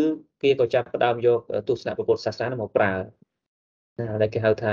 [0.42, 2.92] គេក៏ចាប់ផ្ដើមយកទស្សនៈពុទ្ធសាសនាមកប្រើ
[4.20, 4.72] ដែលគេហៅថា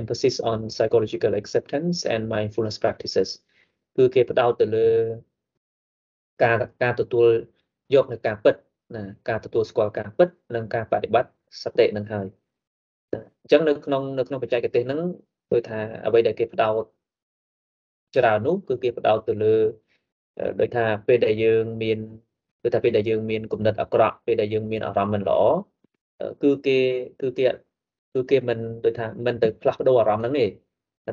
[0.00, 3.28] emphasis on psychological acceptance and mindfulness practices
[3.96, 4.88] គឺគេផ្ដោតទៅលើ
[6.44, 7.26] ការការទទួល
[7.94, 8.54] យកនៅការពិត
[8.96, 12.26] ណាការទទួលស្គាល់ការពិតនិងការបដិបត្តិសតិនឹងហើយ
[13.12, 13.14] អ
[13.46, 15.00] ញ្ចឹងនៅក្នុងនៅក្នុងបច្ចេកទេសហ្នឹង
[15.50, 16.84] គឺថាអ្វីដែលគេផ្ដោត
[18.16, 19.54] ច្រើននោះគឺគេផ្ដោតទៅលើ
[20.60, 21.98] ដោយថាពេលដែលយើងមាន
[22.62, 25.40] គឺថាពេលដែលយើងមានគំនិតអាក្រក់ពេលដែលយើងមានអារម្មណ៍មិនល្អ
[26.42, 26.78] គឺគេ
[27.20, 27.44] គឺគេ
[28.14, 30.46] គឺគេមិនដូចថាមិនទៅផ្លាស់ប្ដូរអារម្មណ៍ហ្នឹងទេ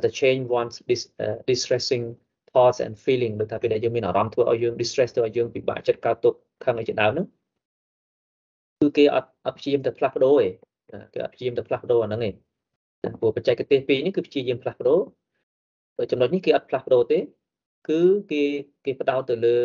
[0.04, 2.04] តែ change one's dis, uh, distressing
[2.52, 7.26] thoughts and feeling ដូចថាពេលដែលយើងមានអារម្មណ៍ធ្វើឲ្យយើង distress ធ្វើឲ្យយើងពិបាកចិត្តកើតទុក្ខខឹងអីជាដើមហ្នឹង
[8.80, 10.48] គឺគេអត់អត់ព្យាយាមទៅផ្លាស់ប្ដូរទេ
[11.14, 12.30] គេអត់ព្យាយាមទៅផ្លាស់ប្ដូរអាហ្នឹងទេ
[13.20, 15.00] ព្រោះបច្ចេកទេសពីរនេះគឺព្យាយាមផ្លាស់ប្ដូរ
[16.12, 17.20] ចំណុចនេះគេអត់ផ្លាស់ប្ដូរទេ
[17.90, 18.44] គឺគេ
[18.86, 19.58] គេផ្ដោតទៅលើ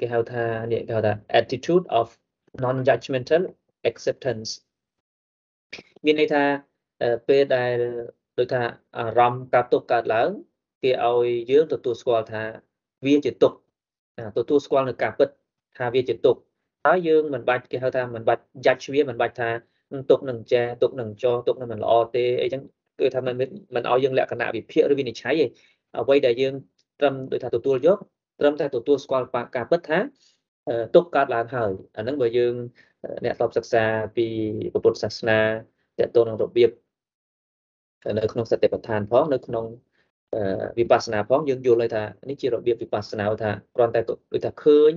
[0.00, 2.06] គេហៅថានេះគេហៅថា attitude of
[2.64, 3.42] non judgmental
[3.90, 4.50] acceptance
[6.04, 6.42] មានន័យថា
[7.28, 7.76] ពេលដែល
[8.38, 8.62] ដូចថា
[8.98, 10.30] អារម្មណ៍កើតទុកកើតឡើង
[10.82, 12.42] គេឲ្យយើងទទួលស្គាល់ថា
[13.06, 13.52] វាជាទុក
[14.38, 15.28] ទទួលស្គាល់នៅការពិត
[15.78, 16.36] ថាវាជាទុក
[16.84, 19.48] ហើយយើងមិនបាច់គេហៅថាមិនបាច់យ៉ាច់វាមិនបាច់ថា
[20.10, 22.62] ទុកនឹងចេះទុកនឹងចោទុកនឹងមិនល្អទេអីចឹង
[23.00, 23.34] គឺថាមិន
[23.74, 25.46] មិនឲ្យយើងលក្ខណៈវិភាគឬវិនិច្ឆ័យទេ
[26.00, 26.54] អ្វីដែលយើង
[27.00, 27.98] ត្រឹមដូចថាទទួលយក
[28.40, 29.26] ត្រឹមតែទទួលស្គាល់
[29.56, 29.98] ការពិតថា
[30.94, 32.54] ទុកកើតឡើងហើយអាហ្នឹងបើយើង
[33.24, 33.84] អ្នកតបសិក្សា
[34.16, 34.26] ពី
[34.72, 35.40] ពុទ្ធសាសនា
[35.98, 36.70] តទៅនឹងរបៀប
[38.18, 39.64] នៅក្នុងសតិប្បដ្ឋានផងនៅក្នុង
[40.78, 44.92] វិបស្សនាផងយើងយល់ហើយថានេះជារបៀបវិបស្សនាថាគ្រាន់តែដូចថាឃើញ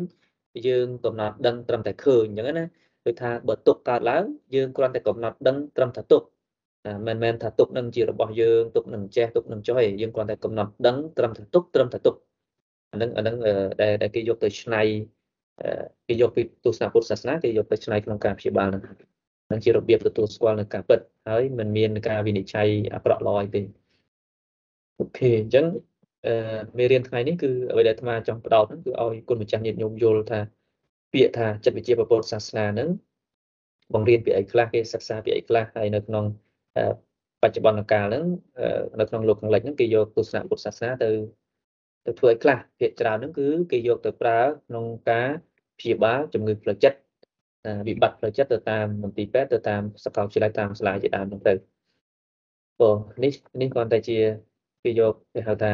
[0.68, 2.66] យើងកំណត់ដឹងត្រឹមតែឃើញអញ្ចឹងណា
[3.08, 4.24] ដូចថាបើទុកកើតឡើង
[4.56, 6.22] យើងគ្រាន់តែកំណត់ដឹងត្រឹមតែទុក
[7.08, 12.16] មិនមែនថាទុកនឹងជារបស់យើងទុកនឹងចេះទុកនឹងចុះឯងយើងគ្រាន់តែកំណត់ដឹងត្រឹមតែទុកត្រឹមតែទុក
[12.92, 13.36] អានឹងអានឹង
[14.02, 14.82] ដែលគេយកទៅឆ្នៃ
[16.08, 18.84] គេយកពីទស្សនៈពុទ្ធសាសនាគេយកទៅឆ្នៃក្នុងការព្យាបាលនឹង
[19.52, 21.00] នឹងជារបៀបទទួលស្គាល់នៅការពិត
[21.30, 23.62] ហើយមិនមានការវិនិច្ឆ័យអាក្រក់ល្អទេ
[25.00, 25.66] អូខេអញ្ចឹង
[26.26, 26.34] អឺ
[26.78, 30.40] មេរៀនថ្ងៃនេះគឺអ្វីដែលអាត្មាចង់ផ្ដោតហ្នឹងគឺឲ្យគុណម្ចាស់ញាតិញោមយល់ថា
[31.14, 32.90] ពាក្យថាចិត្តវិទ្យាពុទ្ធសាសនាហ្នឹង
[33.94, 36.26] បង្រៀនពីអីខ្លះគេសិក្សាពីអីខ្លះហើយនៅក្នុង
[37.42, 38.26] បច្ចុប្បន្នកាលហ្នឹង
[39.00, 41.10] នៅក្នុងលោកខាងលិចហ្នឹងគេយកទស្សនៈពុទ្ធសាសនាទៅ
[42.06, 45.30] ទៅធ្វើឲ្យខ្លះភាគច្រើនហ្នឹងគឺគេយកទៅប្រើក្នុងការ
[45.80, 46.98] ព្យាបាលជំងឺផ្លូវចិត្ត
[47.88, 51.54] វិបត្តិផ្លូវចិត្តទៅតាមមន្ទីរពេទ្យទៅតាមសាកលវិទ្យាល័យតាមសាលាជាដើមហ្នឹងទៅ
[52.78, 54.18] ព្រោះនេះនេះគ្រាន់តែជា
[54.84, 55.72] គេយកគេហៅថា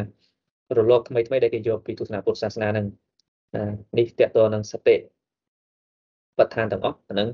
[0.78, 2.86] រលកថ្មីថ្មីដែលគេយកពីទស្សនៈពុទ្ធសាសនាហ្នឹង
[3.98, 4.96] នេះតកតនឹងសតិ
[6.40, 7.30] បឋានទាំងអស់អានឹង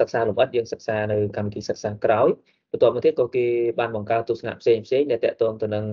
[0.00, 2.28] សិក្សាលម្អិតយើងសិក្សានៅកម្មវិធីសិក្សាក្រោយ
[2.70, 3.46] បន្ទាប់មកទៀតក៏គេ
[3.78, 5.84] បានបង្កើតទស្សនៈផ្សេងផ្សេងដែលតកតងទៅនឹង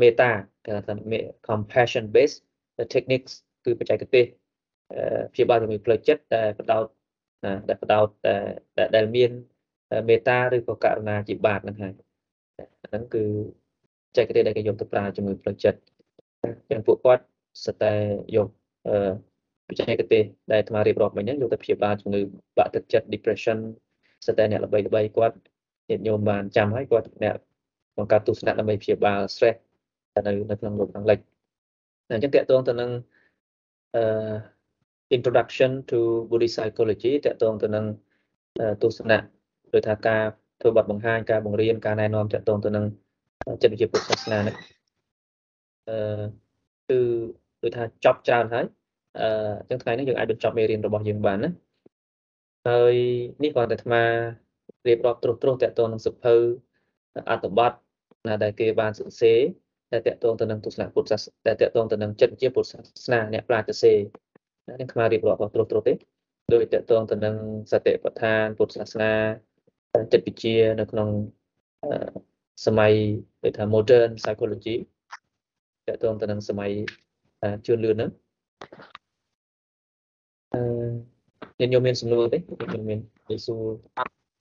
[0.00, 0.30] មេត្តា
[0.64, 0.94] គេថា
[1.48, 2.38] compassion based
[2.94, 3.32] techniques
[3.64, 4.24] គឺបច្ចេកទេស
[5.32, 6.84] ព្យាបាលជំងឺផ្លូវចិត្តដែលបដោត
[7.68, 8.08] ដែលបដោត
[8.96, 9.30] ដែលមាន
[10.08, 11.92] មេត្តាឬក៏ករុណាជាបាតហ្នឹងហើយ
[12.86, 13.24] ហ្នឹងគឺ
[14.08, 15.80] បច្ចេកទេសដែលគេយកទៅប្រើជំងឺផ្លូវចិត្ត
[16.70, 17.24] ចឹងពួកគាត់
[17.64, 17.94] សិតតែ
[18.36, 18.48] យក
[18.88, 19.12] អឺ
[19.70, 22.20] បច្ចេកទេសដែលអាត្មារៀបរាប់មិញហ្នឹងយកទៅព្យាបាលជំងឺ
[22.58, 23.58] បាក់ទឹកចិត្ត depression
[24.26, 25.36] សិតតែអ្នកល្បីល្បីគាត់
[25.88, 27.36] ញាតិញោមបានចាំហើយគាត់អ្នក
[27.96, 29.56] បង្កើតទស្សនៈដើម្បីព្យាបាល stress
[30.26, 31.18] នៅនៅក្នុងលោកខាងលិច
[32.10, 32.90] អញ្ចឹងតកតងទៅនឹង
[33.96, 34.02] អឺ
[35.16, 35.98] introduction to
[36.30, 37.84] Buddhist psychology តកតងទៅនឹង
[38.82, 39.18] ទស្សនៈ
[39.72, 40.22] ដូចថាការ
[40.60, 42.84] ធ្វើបទបង្ហាញការបង្រៀនការណែនាំតកតងទៅនឹង
[43.62, 44.54] ចិត្តវិទ្យាពុទ្ធសាសនានេះ
[45.88, 45.96] អឺ
[46.88, 47.00] គឺ
[47.62, 48.64] ដូចថាចប់ច្រើនហើយ
[49.18, 49.26] អឺ
[49.58, 51.50] អញ្ចឹងថ្ងៃនេះយើងអាចបញ្ចប់មេរៀនរបស់យើងបានណា
[52.68, 52.94] ហើយ
[53.42, 54.02] នេះគ្រាន់តែអាត្មា
[54.88, 56.34] រៀបរាប់ត្រុសត្រុសតកតងនឹងសភៅ
[57.30, 57.72] អត្ថបទ
[58.26, 59.38] ណាដែលគេបានសរសេរ
[59.92, 63.98] តែតកតងទៅនឹងទស្សនៈពុទ្ធសាសនាតែតកតងទៅនឹងចិត្តវិទ្យាពុទ្ធសាសនាអ្នកប្រាជ្ញសរសេរ
[64.80, 65.94] នេះខ្មែររៀបរាប់របស់ត្រុសត្រុសទេ
[66.54, 67.36] ដោយតកតងទៅនឹង
[67.72, 69.12] សតិប្បដ្ឋានពុទ្ធសាសនា
[70.12, 71.08] ចិត្តវិទ្យានៅក្នុង
[72.66, 72.92] សម័យ
[73.42, 74.76] គេថា modern psychology
[75.86, 76.70] តកតងទៅនឹងសម័យ
[77.66, 78.10] ជឿនលឿនហ្នឹង
[80.54, 82.98] អឺញោមមានសំណួរទេញោមមាន
[83.30, 83.64] និយាយសួរ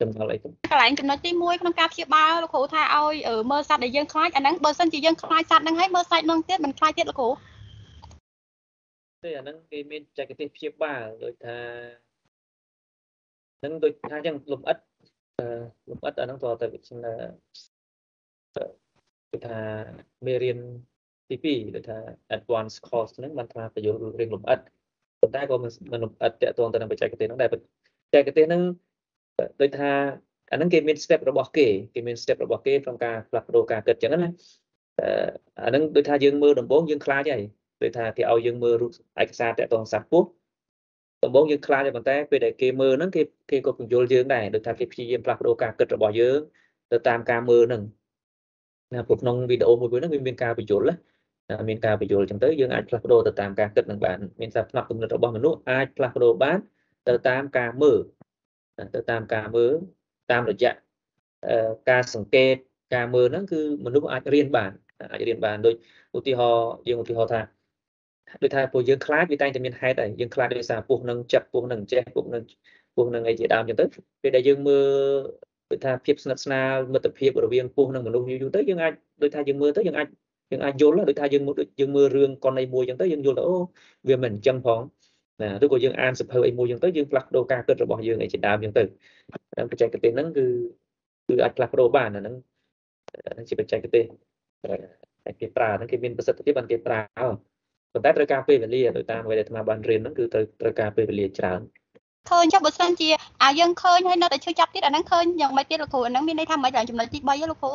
[0.02, 3.16] ចំដល់អីទៅកន្លែងចំណុចទី1ក្នុងការព្យាបាលលោកគ្រូថាឲ្យ
[3.52, 7.30] មើលសត្វដែលយើងខ្លាចអាហ្នឹងបើសិនជាយើងខ្លាចសត្វហ្នឹងហើយមើលសាច់នឹងទៀតមិនខ្លាចទៀតលោកគ្រូ
[9.24, 11.58] ទេអាហ្នឹងគេមានចែកទេសព្យាបាលដូចថា
[13.60, 14.78] ហ្នឹងដូចថាអញ្ចឹងលំអិត
[15.90, 16.68] លំអិតអាហ្នឹងតើទៅ
[19.32, 19.60] គឺថា
[20.26, 20.60] មេរៀន
[21.30, 21.98] ទី2ដូចថា
[22.36, 24.60] advance course ហ្នឹងបានថាបញ្យល់រឿងលំអិត
[25.22, 25.68] ប៉ុន្តែក៏មិ
[25.98, 28.62] នលំអិតតាក់ទងទៅនឹងបច្ចេកទេសហ្នឹងដែរបច្ចេកទេសហ្នឹង
[29.62, 29.92] ដូចថា
[30.52, 34.30] អាហ្នឹងគេមាន step របស់គេគេមាន step របស់គេក្នុងការផ្លាស់ប្ដូរការគិតអញ្ចឹងណា
[35.60, 37.44] អាហ្នឹងដូចថាយើងមើលដំបូងយើងខ្លាចហើយ
[37.84, 38.92] ដូចថាគេឲ្យយើងមើលរូប
[39.22, 40.28] ឯកសារតាក់ទងសត្វពស់
[41.26, 46.40] ដំបូងយើងខ្លាចប៉ុន្តែពេលដែលគេមើលហ្នឹងគេគេក៏ពន្យល់យើងដែរដូចថាគេព្យាយាមផ្លាស់ប្ដូរការគិតរបស់យើង
[46.92, 47.84] ទៅតាមការមើលហ្នឹង
[48.94, 50.96] ណាព្រោះក្នុងវីដេអូមួយហ្នឹងវាមានការបញ្យល់ណា
[51.68, 56.58] មានការបញ្យល់អញ្ចឹងទៅយើងអាចផ្លាស់ប្ដូរទៅតាមការគិតនឹងបានមានសាផ្នែកគំនិតរបស់មនុស្សអាចផ្លាស់ប្ដូរបាន
[57.08, 58.00] ទៅតាមការមើល
[58.96, 59.74] ទៅតាមការមើល
[60.32, 60.72] តាមរយៈ
[61.90, 62.56] ការសង្កេត
[62.96, 64.72] ការមើលហ្នឹងគឺមនុស្សអាចរៀនបាន
[65.12, 65.76] អាចរៀនបានដូច
[66.18, 67.42] ឧទាហរណ៍យើងឧទាហរណ៍ថា
[68.42, 72.44] ដូចថាពួកយើងខ្លាចវាតែងតែមានហេតុហើយយើងខ្លាចដោយសារពោះនឹងចិត្តពោះនឹងចេះពោះនឹង
[72.96, 73.86] ពោះនឹងអីជាដើមចឹងទៅ
[74.22, 74.88] ពេលដែលយើងមើល
[75.70, 80.08] ដូចថាភាពស្និទ្ធស្នាលមិត្តភាពរវាងពោះនិងមនុស្សយូរយូរទៅយើងអាចដូចថាយើងមើលទៅយើងអាច
[80.52, 83.58] យើងអាចយល់ដូចថាយើងដូចយើងមើលរឿងកុនអីមួយចឹងទៅយើងយល់ទៅអូ
[84.10, 84.80] វាមិនអញ្ចឹងផង
[85.42, 88.84] ណាឬក៏យើងអានសភៅអីមួយចឹងទៅយើងផ្លាស់ប្ដូរការគិតរបស់យើងអីជាដើមចឹងទៅ
[89.72, 90.46] បច្ចេកទេសហ្នឹងគឺ
[91.28, 92.36] គឺអាចផ្លាស់ប្ដូរបានអាហ្នឹង
[93.50, 94.06] ជាបច្ចេកទេស
[95.26, 97.00] តែគេប្រើហ្នឹងគេមានប្រសិទ្ធភាពបានគេប្រើ
[97.94, 101.60] ប៉ុន្តែត្រូវការពេលវេលាដោយតាមអ្វីដែលអាត្មាបានរៀនហ្នឹងគឺត្រូវត្រូវការពេលវេលាច្រើន
[102.30, 103.10] ឃើញចុះបើសិនជា
[103.44, 107.74] អាយើងឃើញហើយនៅតែឈឺចាប់ទៀតអាហ្នឹងឃើញយ៉ាងម៉េចទៀតលោកគ្រូអាហ្នឹងមានន័យថាមិនដល់ចំណុចទី3លោកគ្រូ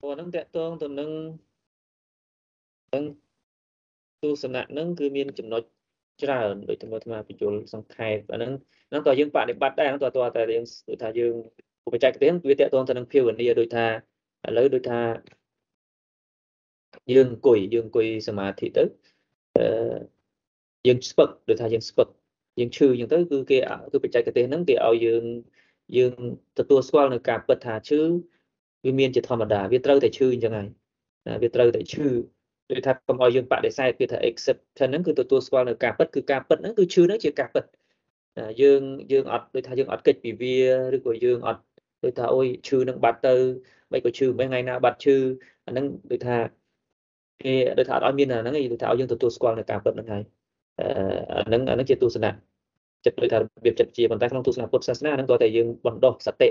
[0.00, 1.10] ព្រោះហ្នឹងតកតងទៅនឹង
[2.94, 3.04] នឹង
[4.22, 5.62] ទស្សនៈហ្នឹងគឺមានចំណុច
[6.22, 8.52] ច្រើនដូចទៅអាត្មាបញ្យលសង្ខេបអាហ្នឹង
[8.88, 11.34] ហ្នឹងតើយើងបដិបត្តិដែរហ្នឹងតើតើតែយើងដូចថាយើង
[11.92, 13.86] បច្ចេកទេសវាតកតងទៅនឹងភាវនាដូចថា
[14.46, 15.00] ឥឡូវដូចថា
[17.12, 18.84] យើងអង្គុយយើងអង្គុយសមាធិទៅ
[19.56, 19.64] អឺ
[20.86, 22.08] យើងស្ពឹកដូចថាយើងស្ពឹក
[22.58, 23.58] យើងឈឺអញ្ចឹងទៅគឺគេ
[23.92, 25.24] គឺបច្ចេកទេសហ្នឹងគេឲ្យយើង
[25.96, 26.12] យើង
[26.58, 28.00] ទទួលស្គាល់នៅការពិតថាឈឺ
[28.84, 30.68] វាមានជាធម្មតាវាត្រូវតែឈឺអញ្ចឹងហើយ
[31.42, 32.06] វាត្រូវតែឈឺ
[32.70, 37.64] ដូចថាកុំឲ្យយើងបដិសេធគឺថា accept ហ្នឹងគឺទទួលស្គាល់នៅការពិតគឺការពិតហ្នឹងគឺឈឺហ្នឹងជាការពិត
[38.62, 40.56] យើងយើងអត់ដូចថាយើងអត់កិច្ចពីវា
[40.94, 41.62] ឬក៏យើងអត់
[42.04, 43.34] ដូចថាអូយឈឺនឹងបាត់ទៅ
[43.92, 45.16] មិនក៏ឈឺមិនថ្ងៃណាបាត់ឈឺ
[45.66, 46.36] អាហ្នឹងដូចថា
[47.42, 50.22] គេដូចថាអត់ឲ្យមានអាហ្នឹងឯងដូចថាឲ្យយើងទទួលស្គាល់នៅការពិតហ្នឹងហើយ
[50.80, 52.30] អាហ្នឹងអាហ្នឹងជាទស្សនៈ
[53.04, 56.48] ចិត្តដូចថារបៀបចិត្តជាប៉ុន្តែក្នុងទស្សនៈពុទ្ធសាសនាហ្នឹងតើតែយើងបណ្ដោះសតិ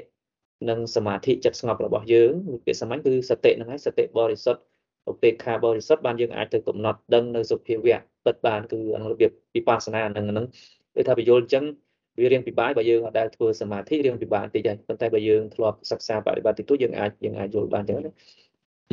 [0.70, 2.34] និងសមាធិចិត្តស្ងប់របស់យើង
[2.66, 4.62] ពាក្យសាមញ្ញគឺសតិហ្នឹងហើយសតិបរិសុទ្ធ
[5.10, 8.80] ឧបេក្ខាបរិសុទ្ធបានយើងអាចទៅកំណត់ដឹងនៅសុភាវៈពិតបានគឺ
[9.12, 10.46] របៀបវិបស្សនាហ្នឹងហ្នឹង
[10.96, 11.66] ដូចថាបញ្យល់អញ្ចឹង
[12.20, 18.12] វារៀងពិបាកបើយើងអត់ដែលធ្វើសមាធិរៀងពិបាកបន្តិចដែរប៉ុន្តែបើយើងធ្លាប់សិក្សាបប្រតិបត្តិតិចតួចយើងអាចយើងអាចយល់បានអញ្ចឹងណា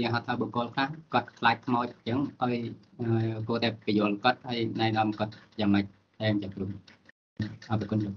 [0.03, 2.61] យើងហៅថាបុគ្គលខ្លះគាត់ខ្លាចខ្មោចអញ្ចឹងឲ្យ
[3.49, 5.85] គួរតែបញ្យល់គាត់ហើយណែនាំគាត់យ៉ាងម៉េច
[6.21, 6.71] តែចាំព្រម
[7.71, 8.15] អរគុណលោក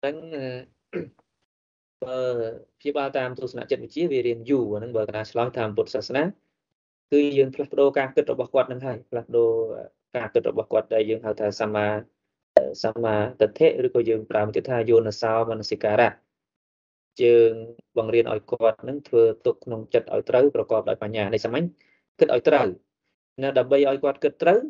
[0.00, 0.16] ហ្នឹង
[2.04, 2.18] បើ
[2.80, 6.22] ព្យាបាលតាមទស្សនៈចិត្តវិទ្យាវារៀនយូរហ្នឹងបើកណាឆ្លងតាមពុទ្ធសាសនា
[7.12, 9.50] គឺយើងផ្លាស់ប្ដូរការគិតរបស់គាត់នឹងហើយផ្លាស់ប្ដូរ
[10.16, 11.86] ការគិតរបស់គាត់ដែលយើងហៅថាសម្មា
[12.84, 16.12] សម្មាទិដ្ឋិឬក៏យើងប្រើមួយទៀតថាយោនសោមនសិការៈ
[17.22, 17.52] យើង
[17.96, 21.66] បង្រៀនឲ្យគាត់នឹងធ្វើទុកក្នុងចិត្តឲ្យត្រូវប្រកបដោយបញ្ញានៃសាមញ្ញ
[22.18, 22.66] គិតឲ្យត្រូវ
[23.42, 24.60] ណាដើម្បីឲ្យគាត់គិតត្រូវ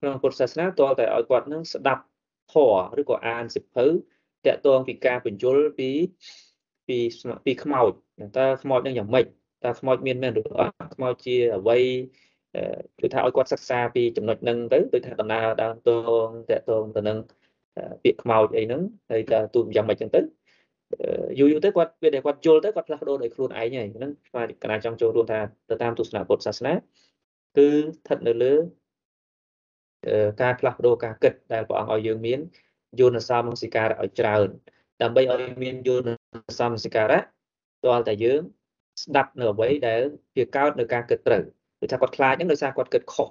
[0.00, 2.02] ក្នុងពុទ្ធសាសនាតើតែឲ្យគាត់នឹងស្ដាប់
[2.52, 3.86] ធម៌ឬក៏អានសិភៅ
[4.46, 5.90] តកតងពីការបញ្យលពី
[6.90, 6.98] ពី
[7.46, 7.92] ពីខ្មោច
[8.38, 9.26] តើខ្មោចនឹងយ៉ាងម៉េច
[9.64, 11.78] តើខ្មោចមានមែនឬអត់ខ្មោចជាអ្វី
[13.00, 15.90] គឺថាឲ្យគាត់សិក្សាពីចំណុចហ្នឹងទៅដូចថាដំណើរដើមត
[16.26, 17.18] ងតកតងទៅនឹង
[18.04, 20.20] ពាក្យខ្មោចអីហ្នឹងហើយតើទូយ៉ាងម៉េចចឹងទៅ
[21.38, 23.66] យូរយូរទៅគាត់វាដែលគាត់យល់ទៅគាត់ផ្លាស់ប្ដូរដោយខ្លួនឯងហើយ
[23.96, 26.72] ហ្នឹងស្មារតីកណាចង់ចូលរួមថាទៅតាមទស្សនៈពុទ្ធសាសនា
[27.56, 28.52] គឺស្ថិតនៅលើ
[30.42, 32.40] ការផ្លាស់ប្ដូរការគិតដែលព្រះអង្គឲ្យយើងមាន
[33.00, 34.48] យន្តសមសិការៈឲ្យច្រើន
[35.02, 36.19] ដើម្បីឲ្យមានយន្ត
[36.58, 37.20] សមសិការៈ
[37.84, 38.40] ទាល់តែយើង
[39.02, 40.00] ស្ដាប់នៅអ្វីដែល
[40.36, 41.42] វាកើតនៅការគិតត្រូវ
[41.80, 43.28] គឺថាគាត់ខ្លាចហ្នឹងដោយសារគាត់គិតខុស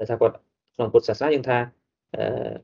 [0.00, 0.34] ដោយសារគាត់
[0.74, 1.58] ក្នុងពុទ្ធសាសនាយើងថា
[2.14, 2.54] អឺ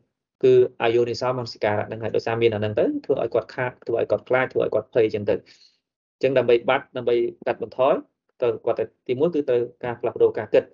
[0.43, 7.15] គឺអាយុនិសោមនសិការៈហ្នឹងហើយដោយសារមានអាហ្នឹងទៅធ្វើឲ្យគាត់ខាតធ្វើឲ្យគាត់ខ្លាចធ្វើឲ្យគាត់ភ័យចឹងទៅអញ្ចឹងដើម្បីបាត់ដើម្បី
[7.47, 7.95] កាត់បន្ថយ
[8.43, 10.65] ទៅគាត់ទៅទី1គឺទៅការផ្លាស់ប្ដូរការគិត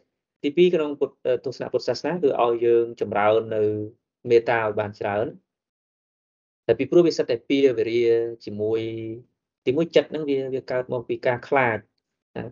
[0.42, 1.14] ទី2ក្នុងពុទ្ធ
[1.44, 3.62] ទស្សនៈពុទ្ធសាសនាគឺឲ្យយើងចម្រើននៅ
[4.30, 5.26] មេត្តាឲ្យបានច្រើន
[6.66, 8.06] តែពីព្រោះវាសិតតែពៀវិរិយ
[8.44, 8.80] ជាមួយ
[9.66, 11.78] ទីមួយចិត្តហ្នឹងវាវាកើតមកពីការខ្លាច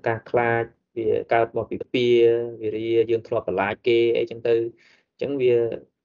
[0.08, 0.64] ការខ្លាច
[0.96, 2.06] វាកើតមកពីពៀ
[2.62, 4.54] វិរិយយើងធ្លាប់ប្រឡាចគេអីចឹងទៅ
[5.12, 5.54] អញ្ចឹងវា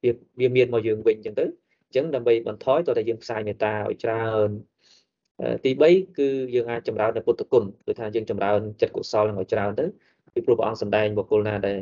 [0.04, 4.50] វាវាមានមកយើងវិញចឹងទៅអញ្ចឹងដើម្បីបន្ថយតើតែយើងផ្សាយមេត្តាឲ្យច្រើន
[5.66, 9.86] ទី3គឺយើងអាចចម្រើននៅពុទ្ធគុណគឺថាយើងចម្រើនចិត្តកុសលនឹងឲ្យច្រើនទៅ
[10.34, 11.80] ពីព្រោះព្រះអង្គសម្ដែងបុគ្គលណាដែល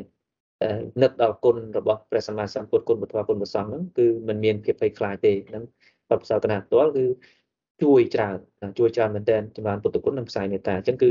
[1.02, 5.64] នឹកដល់គុណរបស់ព្រះសម្មាសម្ពុទ្ធគុណបុត្រគុណប្រសង្ឃហ្នឹងគឺมันមានភាពភ័យខ្លាចទេហ្នឹង
[6.10, 7.04] បបផ្សោតនាផ្ទាល់គឺ
[7.82, 8.38] ជួយច្រើន
[8.78, 11.10] ជួយច្រើនមែនទែនចម្រើនពុទ្ធគុណនិងផ្សាយមេត្តាអញ្ចឹងគឺ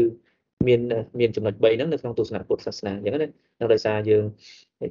[0.68, 0.80] មាន
[1.20, 3.30] មានចំណុច3ហ្នឹងនៅក្នុងទស្សនៈពុទ្ធសាសនាអញ្ចឹងណា
[3.60, 4.24] នៅដោយសារយើង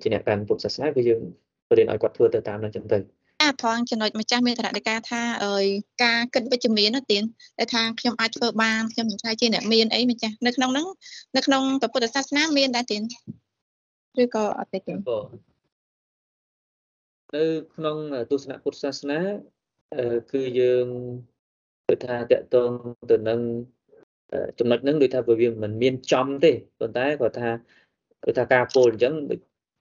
[0.03, 1.21] ជាអ្នកកាន់ពុទ្ធសាសនាគឺយើង
[1.77, 2.99] រៀនឲ្យគាត់ធ្វើទៅតាមនឹងចឹងទៅ
[3.43, 5.65] អាត្រង់ចំណុចម្ចាស់មានតរដីកាថាអើយ
[6.05, 7.23] ការគិតវិជ្ជមាននោះទៀន
[7.59, 10.87] តែថាខ្ញុំអាចធ្វើបានខ្ញុំមិនថាជាអ្នកមានអីម្ចាស់នៅក្នុងហ្នឹង
[11.37, 13.03] នៅក្នុងពុទ្ធសាសនាមានដែរទៀន
[14.23, 14.99] ឬក៏អត់ទេទៀន
[17.35, 17.45] នៅ
[17.75, 17.97] ក្នុង
[18.31, 19.19] ទស្សនៈពុទ្ធសាសនា
[20.33, 20.87] គឺយើង
[21.87, 22.71] គឺថាតកតង
[23.11, 23.41] ទៅនឹង
[24.59, 27.51] ចំណុចហ្នឹងដូចថាវាមិនមានចំទេប៉ុន្តែគាត់ថា
[28.25, 29.15] គឺថាការពោលអញ្ចឹង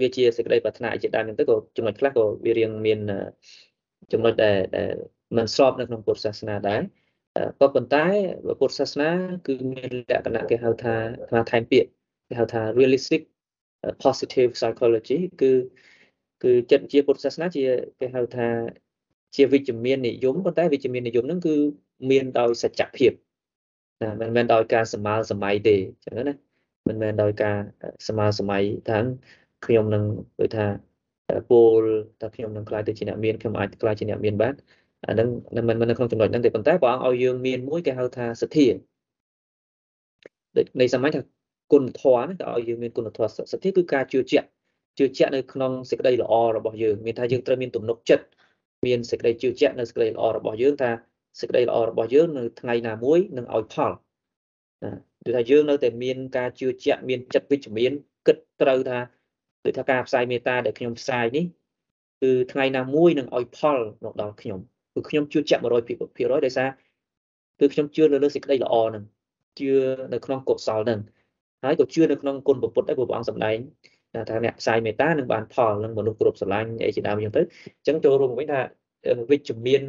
[0.01, 2.99] វាជាសេចក្តីប្រាថ្នាជាដើមហ្នឹងទៅក៏ចំណុចខ្លះក៏វារៀងមាន
[4.11, 4.93] ចំណុចដែលដែល
[5.37, 6.81] មិនស្របនៅក្នុងពុទ្ធសាសនាដែរ
[7.59, 8.05] ក៏ប៉ុន្តែ
[8.59, 9.09] ពុទ្ធសាសនា
[9.47, 10.95] គឺមានលក្ខណៈគេហៅថា
[11.31, 11.89] ថាថែមពាក្យ
[12.29, 13.21] គេហៅថា realistic
[14.03, 15.51] positive psychology គឺ
[16.43, 17.63] គឺចិត្តជាពុទ្ធសាសនាជា
[17.99, 18.47] គេហៅថា
[19.35, 21.55] ជាវិជ្ជមាននិយមប៉ុន្តែវិជ្ជមាននិយមហ្នឹងគឺ
[22.09, 23.11] មានដោយសច្ចភាព
[24.01, 25.75] ណាមិនមែនដោយការសម្មាលសម័យទេ
[26.05, 26.35] អញ្ចឹងណា
[26.87, 27.57] មិនមែនដោយការ
[28.07, 28.97] សម្មាលសម័យថា
[29.65, 30.03] ខ្ញុំនឹង
[30.39, 30.65] ដូចថា
[31.49, 31.81] ពោល
[32.21, 34.53] ថាខ្ញុំនឹងខ្លាយទៅជាអ្នកមានខ្ញុំអាចខ្លាយជាអ្នកមានបាន
[35.07, 35.27] អានឹង
[35.69, 38.67] មិនមិននៅក្នុងចំណុចហ្នឹងទេប៉ុន្តែព្រះអង្គឲ្យយើងមានមួយគេហៅថាសទ្ធា
[40.57, 41.21] ដូចនៃសម័យថា
[41.73, 44.47] គុណធម៌ណាក៏ឲ្យយើងមានគុណធម៌សទ្ធាគឺការជឿជាក់
[44.97, 48.25] ជឿជាក់នៅក្នុងសេចក្តីល្អរបស់យើងមានថាយើងត្រូវមានទំនុកចិត្ត
[48.85, 50.91] មានសេចក្តីជឿជាក់នៅសេចក្តីល្អរបស់យើងថា
[51.39, 53.91] សេចក្តីល្អរបស់យើងនៅថ្ងៃណាមួយនឹងឲ្យផល
[54.83, 54.91] ណា
[55.25, 57.91] គឺថាយើងនៅតែមានការជឿជាក់មានចិត្តវិជ្ជមាន
[58.27, 58.97] គិតត្រូវថា
[59.65, 61.45] ដូចថាការផ្សាយមេត្តាដែលខ្ញុំផ្សាយនេះ
[62.21, 64.59] គឺថ្ងៃណាមួយនឹងឲ្យផលមកដល់ខ្ញុំ
[64.93, 66.69] គឺខ្ញុំជឿជាក់100%ដោយសារ
[67.59, 69.03] គឺខ្ញុំជឿនៅលើសេចក្តីល្អហ្នឹង
[69.59, 69.71] ជឿ
[70.13, 70.99] នៅក្នុងកុសលហ្នឹង
[71.63, 73.57] ហើយក៏ជឿនៅក្នុងគុណពុទ្ធដែរព្រះអង្គសម្ដែង
[74.29, 78.59] ថាអ្នកផ្សាយមេត្តានឹងបានផលនឹងមនុស្សគ្រប់ស្រឡាញ់អីជាដើមអញ្ចឹងទៅអញ្ចឹងចូលរួមវិញថា
[79.31, 79.81] វិជ្ជមាន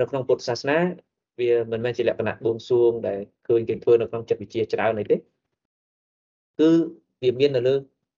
[0.00, 0.78] នៅក្នុងពុទ្ធសាសនា
[1.40, 5.16] វាមិនមែនជាលក្ខណៈបួងសួងដែលឃើញគេធ្វើនៅក្នុងចិត្តវិទ្យាច្រើនទេ
[6.60, 6.70] គឺ
[7.22, 7.74] វាមាននៅលើ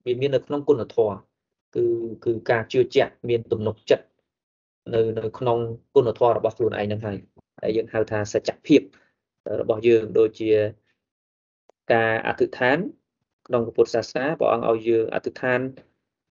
[0.07, 1.17] វាមាននៅក្នុងគុណធម៌
[1.75, 1.85] គឺ
[2.25, 4.05] គឺការជឿជាក់មានទំនុកចិត្ត
[4.95, 5.59] នៅនៅក្នុង
[5.95, 7.19] គុណធម៌របស់ខ្លួនឯងហ្នឹងហើយ
[7.63, 8.81] ហើយយើងហៅថាសច្ចភាព
[9.61, 10.51] របស់យើងដូចជា
[11.93, 12.79] ការអធិដ្ឋាន
[13.48, 15.60] ក្នុងពុទ្ធសាសនាព្រះអង្គឲ្យយើងអធិដ្ឋាន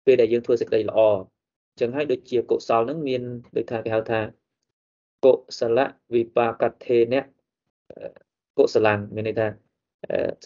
[0.05, 3.23] ពេលដែលយើងធ្វើសេចក្តីល្អអញ្ចឹងហើយដូចជាកុសលហ្នឹងមាន
[3.57, 4.21] ដូចថាគេហៅថា
[5.25, 5.79] កុសល
[6.15, 7.23] វិបាកថេនៈ
[8.59, 9.49] កុសលមានន័យថា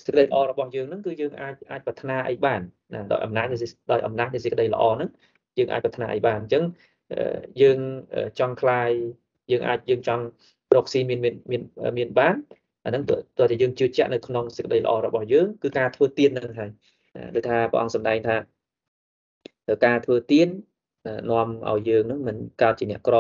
[0.05, 2.61] សេចក្តីល្អរបស់យើងហ្នឹងគឺយើងអាចអាចប្រាថ្នាអីបាន
[2.95, 3.47] ណាដោយអំណាច
[3.93, 5.11] ដោយអំណាចនៃសេចក្តីល្អហ្នឹង
[5.59, 6.65] យើងអាចប្រាថ្នាអីបានអញ្ចឹង
[7.63, 7.79] យើង
[8.39, 8.91] ចង់คลาย
[9.51, 10.25] យើងអាចយើងចង់
[10.77, 11.35] រកស៊ីមានមាន
[11.99, 12.35] មានបាន
[12.86, 16.70] អាហ្នឹងតើតើយើងជឿជាក់នៅក្នុងសេចក្តីល្អរបស់យើងគឺការធ្វើទៀនហ្នឹងហើយ
[17.36, 18.36] ដូចថាព្រះអង្គសម្ដែងថា
[19.86, 20.48] ការធ្វើទៀន
[21.30, 23.16] នាំឲ្យយើងហ្នឹងមិនកើតជាអ្នកក្រ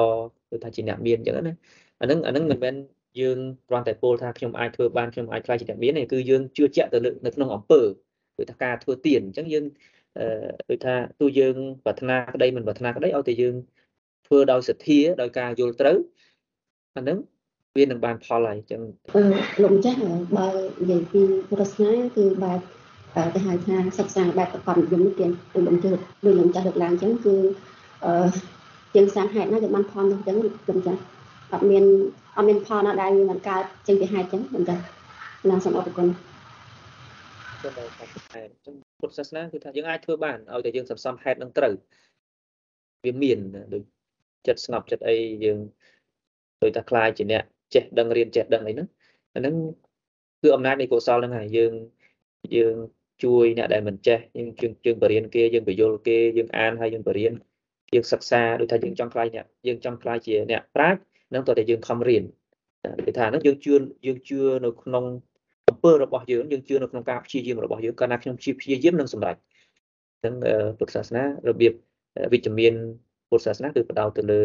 [0.53, 1.53] ឬថាជាអ្នកមានអញ្ចឹងណា
[2.01, 2.75] អាហ្នឹងអាហ្នឹងមិនមែន
[3.19, 3.37] យើង
[3.69, 7.81] គ្រាន់តែពោលថាខ្ញុំអាចធ្វើបានខ្ញុំអាចខ្លាចជាអ្នកមានទេគឺយើងជឿជាក់ទៅនៅក្នុងអំពើ
[8.37, 9.65] ដូចថាការធ្វើទៀនអញ្ចឹងយើង
[10.17, 10.25] អឺ
[10.69, 11.55] ដូចថាទោះយើង
[11.85, 13.55] ប្រាថ្នាក្តីមិនប្រាថ្នាក្តីឲ្យតែយើង
[14.25, 15.97] ធ្វើដោយសទ្ធាដោយការយល់ត្រូវ
[16.95, 17.17] អាហ្នឹង
[17.77, 18.81] វានឹងបានផលហើយអញ្ចឹង
[19.61, 19.99] លោកម្ចាស់
[20.37, 20.47] បើ
[20.81, 22.59] និយាយពីពុទ្ធសាសនាគឺបែប
[23.33, 25.89] គេហៅថាសិក្សាបែបប្រកបនិយមនេះគេដូចលោកជឿ
[26.25, 27.35] ដូចលោកម្ចាស់លើកឡើងអញ្ចឹងគឺ
[28.05, 28.27] អឺ
[28.93, 30.99] ជាងសាងហេតុណាគឺបានផលនោះអញ្ចឹងលោកម្ចាស់
[31.51, 31.83] អត់មាន
[32.35, 34.81] អត់មានផលណាដែលវាមិនកើតចេញពីហេតុអញ្ចឹងលោកម្ចាស់
[35.49, 36.07] ណាសូមអរគុណ
[37.61, 41.73] ទៅដល់ហេតុអញ្ចឹងពុទ្ធសាសនាគឺថាយើងអាចធ្វើបានឲ្យតែយើងសន្សំហេតុនឹងត្រូវ
[43.05, 43.39] វាមាន
[43.73, 43.83] ដូច
[44.47, 45.15] ចិត្តស្ងប់ចិត្តអី
[45.45, 45.59] យើង
[46.61, 47.43] ដូចថាខ្លាយជាអ្នក
[47.73, 48.87] ចេះដឹងរៀនចេះដឹងអីហ្នឹង
[49.35, 49.55] អាហ្នឹង
[50.41, 51.73] គឺអំណាចនៃកុសលហ្នឹងហើយយើង
[52.55, 52.75] យើង
[53.23, 57.33] ជួយអ្នកដែលមិនចេះយើងយើងយើងបរៀនគេយើងបញ្យល់គេយើងអានហើយយើងបរៀន
[57.93, 60.99] យើងសិក្សាដូចថាយើងចង់ខ្លាយអ្នកយើងចង់ខ្លាយជាអ្នកប្រាជ្ញ
[61.33, 62.23] នឹងតើតែយើងខំរៀន
[63.05, 63.73] គេថាហ្នឹងយើងជឿ
[64.05, 65.05] យើងជឿនៅក្នុង
[65.69, 69.35] អំពើរបស់យើងយើងជឿនៅក្នុងការព្យាយាមរបស់យើងកាលណាខ្ញុំព្យាយាមនឹងសម្រេច
[70.13, 70.33] អញ្ចឹង
[70.77, 71.73] ពុទ្ធសាសនារបៀប
[72.33, 72.73] វិជ្ជមាន
[73.29, 74.41] ពុទ្ធសាសនាគឺផ្ដោតទៅលើ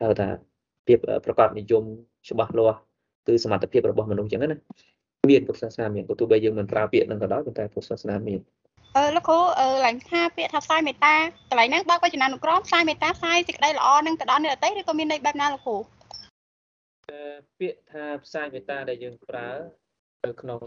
[0.00, 0.28] ហៅថា
[0.88, 1.84] ភាពប្រកបនិយម
[2.30, 2.78] ច្បាស់លាស់
[3.26, 4.58] គឺសមត្ថភាពរបស់មនុស្សអញ្ចឹងណា
[5.30, 8.40] មានពុទ្ធសាសនាមានក៏ទោះបីយើងមិនប្រើពាក្យនឹងក៏ដោយប៉ុន្តែពុទ្ធសាសនាមាន
[8.96, 11.14] អឺលោកគ្រូអឺឡើងថាពាក្យថាផ្សាយមេត្តា
[11.50, 15.76] កន្លែងហ្នឹងបើកវចនានុក្រមផ្សាយមេត្តាផ្សាយសេចក្តីល្អនឹងទៅដល់អ្នកដទៃឬក៏មានន័យបែបណាលោកគ្រូ
[17.58, 19.48] ពាក្យថាផ្សាយមេត្តាដែលយើងប្រើ
[20.24, 20.60] នៅក្នុង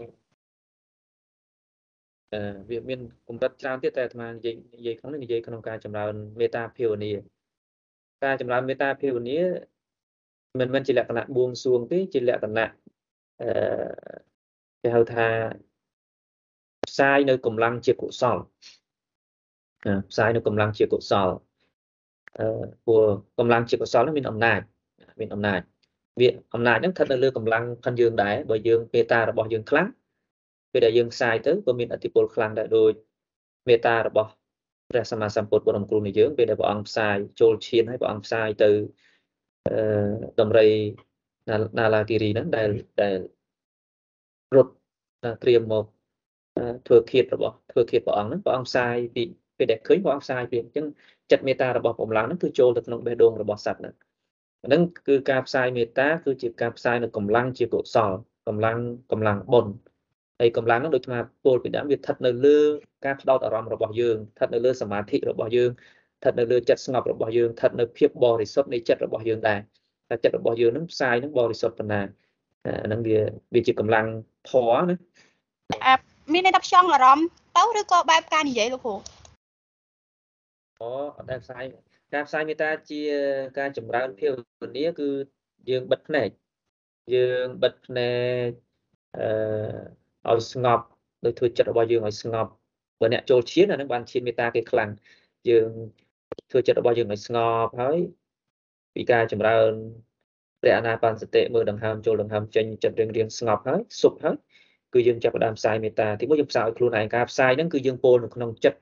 [2.32, 7.12] អឺវាមានកម្រិតច្រើនទៀតតែអាត្មានិយាយនិយាយក្នុងនេះនិយាយក្នុងការចម្រើនមេត្តាភាវនា
[8.24, 9.38] ការចម្រើនមេត្តាភាវនា
[10.60, 12.70] មិនមែនជាលក្ខណៈបួងសួងទេជាលក្ខណៈ
[13.42, 13.48] អឺ
[14.82, 15.26] គេហៅថា
[16.88, 18.36] ផ្សាយនៅកម្លាំងជាកុសល
[20.10, 21.28] ផ្សាយនៅកម្លាំងជាកុសល
[22.38, 22.46] អឺ
[22.86, 23.04] ព្រោះ
[23.38, 24.60] កម្លាំងជាកុសលនោះមានអំណាច
[25.20, 25.60] មានអំណាច
[26.20, 29.88] វាអំណាចហ្នឹងស្ថិតនៅលើកម្លាំងខាងយើងដែរបើយើងមេត្តារបស់យើងខ្លាំង
[30.72, 32.92] ពេលដែលយើងផ្សាយទៅក៏មានអតិពលខ្លាំងដែរដូច
[33.68, 34.30] មេត្តារបស់
[34.90, 38.74] ព្រះសម្មាសម្ពុទ្ធបរមគ្រូនៃយើងពេលដែលព្រះអង្គផ្សាយចូលឈានហើយព្រះអង្គផ្សាយទៅអឺ
[40.40, 40.68] ដំរី
[41.78, 42.68] ណាឡាគិរីហ្នឹងដែល
[43.02, 43.18] ដែល
[44.56, 44.72] រត់
[45.42, 45.84] ត្រៀមមក
[46.86, 49.22] ធ្វើឃាតរបស់ធ្វើឃាតព្រះអង្គហ្នឹងព្រះអង្គផ្សាយពី
[49.58, 50.86] ពេលដែលឃើញព្រះអង្គផ្សាយពីអញ្ចឹង
[51.30, 53.94] ចិត្តមេត្តារបស់ព្រះឡើងហ្នឹងគឺចូលទៅក្នុងបេះដូងរបស់សត្វហ្នឹង
[54.66, 58.12] ហ្នឹងគឺការផ្សាយមេត្តាគឺជាការផ្សាយនៅកម្លាំងជាកុសល
[58.48, 58.78] កម្លាំង
[59.12, 59.72] កម្លាំងបុណ្យ
[60.40, 62.58] ហើយកម្លាំងហ្នឹងដូចថាពលពីដើមវាស្ថិតនៅលើ
[63.04, 65.70] ការផ្ដោតអារម្មណ៍របស់យើងស្ថិតនៅលើសមាធិរបស់យើង
[66.22, 69.58] ស្ថិតនៅលើចិត្តស្ងប់របស់យើងស្ថិតនៅភាពបរិសុទ្ធនៃចិត្តរបស់យើងដែរ
[70.08, 72.00] តែចិត្តរបស់យើងហ្នឹងផ្សាយហ្នឹងបរិសុទ្ធប៉ុណ្ណា
[72.86, 73.18] ហ្នឹងវា
[73.54, 74.06] វាជាកម្លាំង
[74.50, 74.96] ធម៌ណា
[76.32, 78.94] មានន័យថាផ្ចង់អារម្មណ៍ទៅឬក៏បែបការនិយាយលោកគ្រូ
[80.80, 81.64] អូអត់ដែលផ្សាយ
[82.14, 83.00] ការផ្សាយមេត្តាជា
[83.58, 84.32] ការចម្រើនភាវ
[84.76, 85.08] នាគឺ
[85.70, 86.28] យើងបិទភ្នែក
[87.14, 88.10] យើងបិទភ្នែ
[88.46, 88.48] ក
[89.18, 90.84] អឺឲ្យស្ងប់
[91.24, 92.50] ដោយធ្វើចិត្តរបស់យើងឲ្យស្ងប់
[93.00, 94.90] បើអ្នកចូលឈានអានឹងបានឈានមេត្តាគេខ្លាំង
[95.48, 95.70] យើង
[96.50, 97.98] ធ្វើចិត្តរបស់យើងឲ្យស្ងប់ហើយ
[98.94, 99.72] ពីការចម្រើន
[100.60, 104.36] ព្រះអនាបានសតិមើលដង្ហើមចូលដង្ហើមចេញចិត្តរៀងរៀងស្ងប់ហើយសុខហើយ
[104.92, 108.78] គឺយើងចាប់ផ្ដើមផ្សាយមេត្តាទីមួយយើងផ្សាយឲ្យខ្លួនឯងការផ្សាយហ្នឹងគឺយើងពោលនៅក្នុងចិត្ត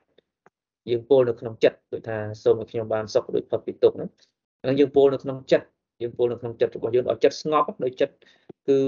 [0.89, 4.09] យើងពោលនៅក្នុងចិត្តដូចថាសូមឲ្យខ្ញុំបានសុខដូចផុតពីទុក្ខហ្នឹង
[4.63, 5.65] ហ្នឹងយើងពោលនៅក្នុងចិត្ត
[6.01, 8.15] យើងពោលនៅក្នុងចិត្តរបស់យើងឲ្យចិត្តស្ងប់ដោយចិត្ត
[8.67, 8.79] គឺ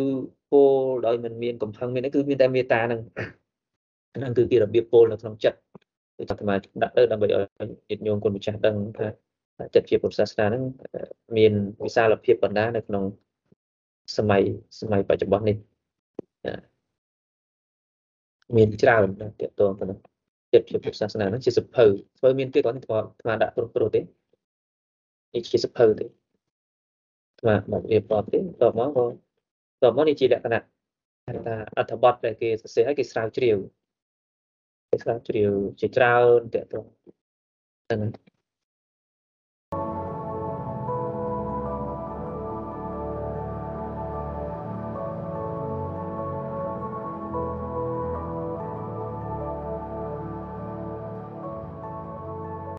[0.52, 0.72] ពោល
[1.06, 3.02] ដោយមិនមានកំហឹងមានគឺមានតែមេត្តាហ្នឹង
[4.18, 5.58] ហ្នឹងគឺជារបៀបពោលនៅក្នុងចិត្ត
[6.18, 7.44] គឺអាត្មាដាក់ទៅដើម្បីឲ្យ
[7.90, 9.08] ញាតិញោមគុណម្ចាស់ដឹងថា
[9.76, 10.64] ចិត្តជាពុទ្ធសាសនាហ្នឹង
[11.38, 11.54] មាន
[11.84, 13.04] វិសាលភាពបណ្ដានៅក្នុង
[14.18, 14.42] សម័យ
[14.80, 15.58] សម័យបច្ចុប្បន្ននេះ
[18.56, 20.00] មានច្រើនណាស់តកតងទៅនឹង
[20.54, 21.86] ចិត្តជាពុទ្ធសាសនាហ្នឹងជាសភៅ
[22.18, 26.06] ធ្វើមានទៀតគាត់គាត់ស្មាដាក់ព្រោះព្រោះទេនេះជាសភៅទេ
[27.40, 29.06] ស្មាមករៀបរាប់ទេតបមកក៏
[29.84, 30.62] តបមកនេះជាលក្ខណៈ
[31.46, 33.58] ថាអត្ថបទដែលគេសរសេរឲ្យគេស្រាវជ្រាវ
[35.04, 36.78] ស្រាវជ្រាវជាច្រើនតើទៅ
[37.88, 38.33] ហ្នឹងហើយ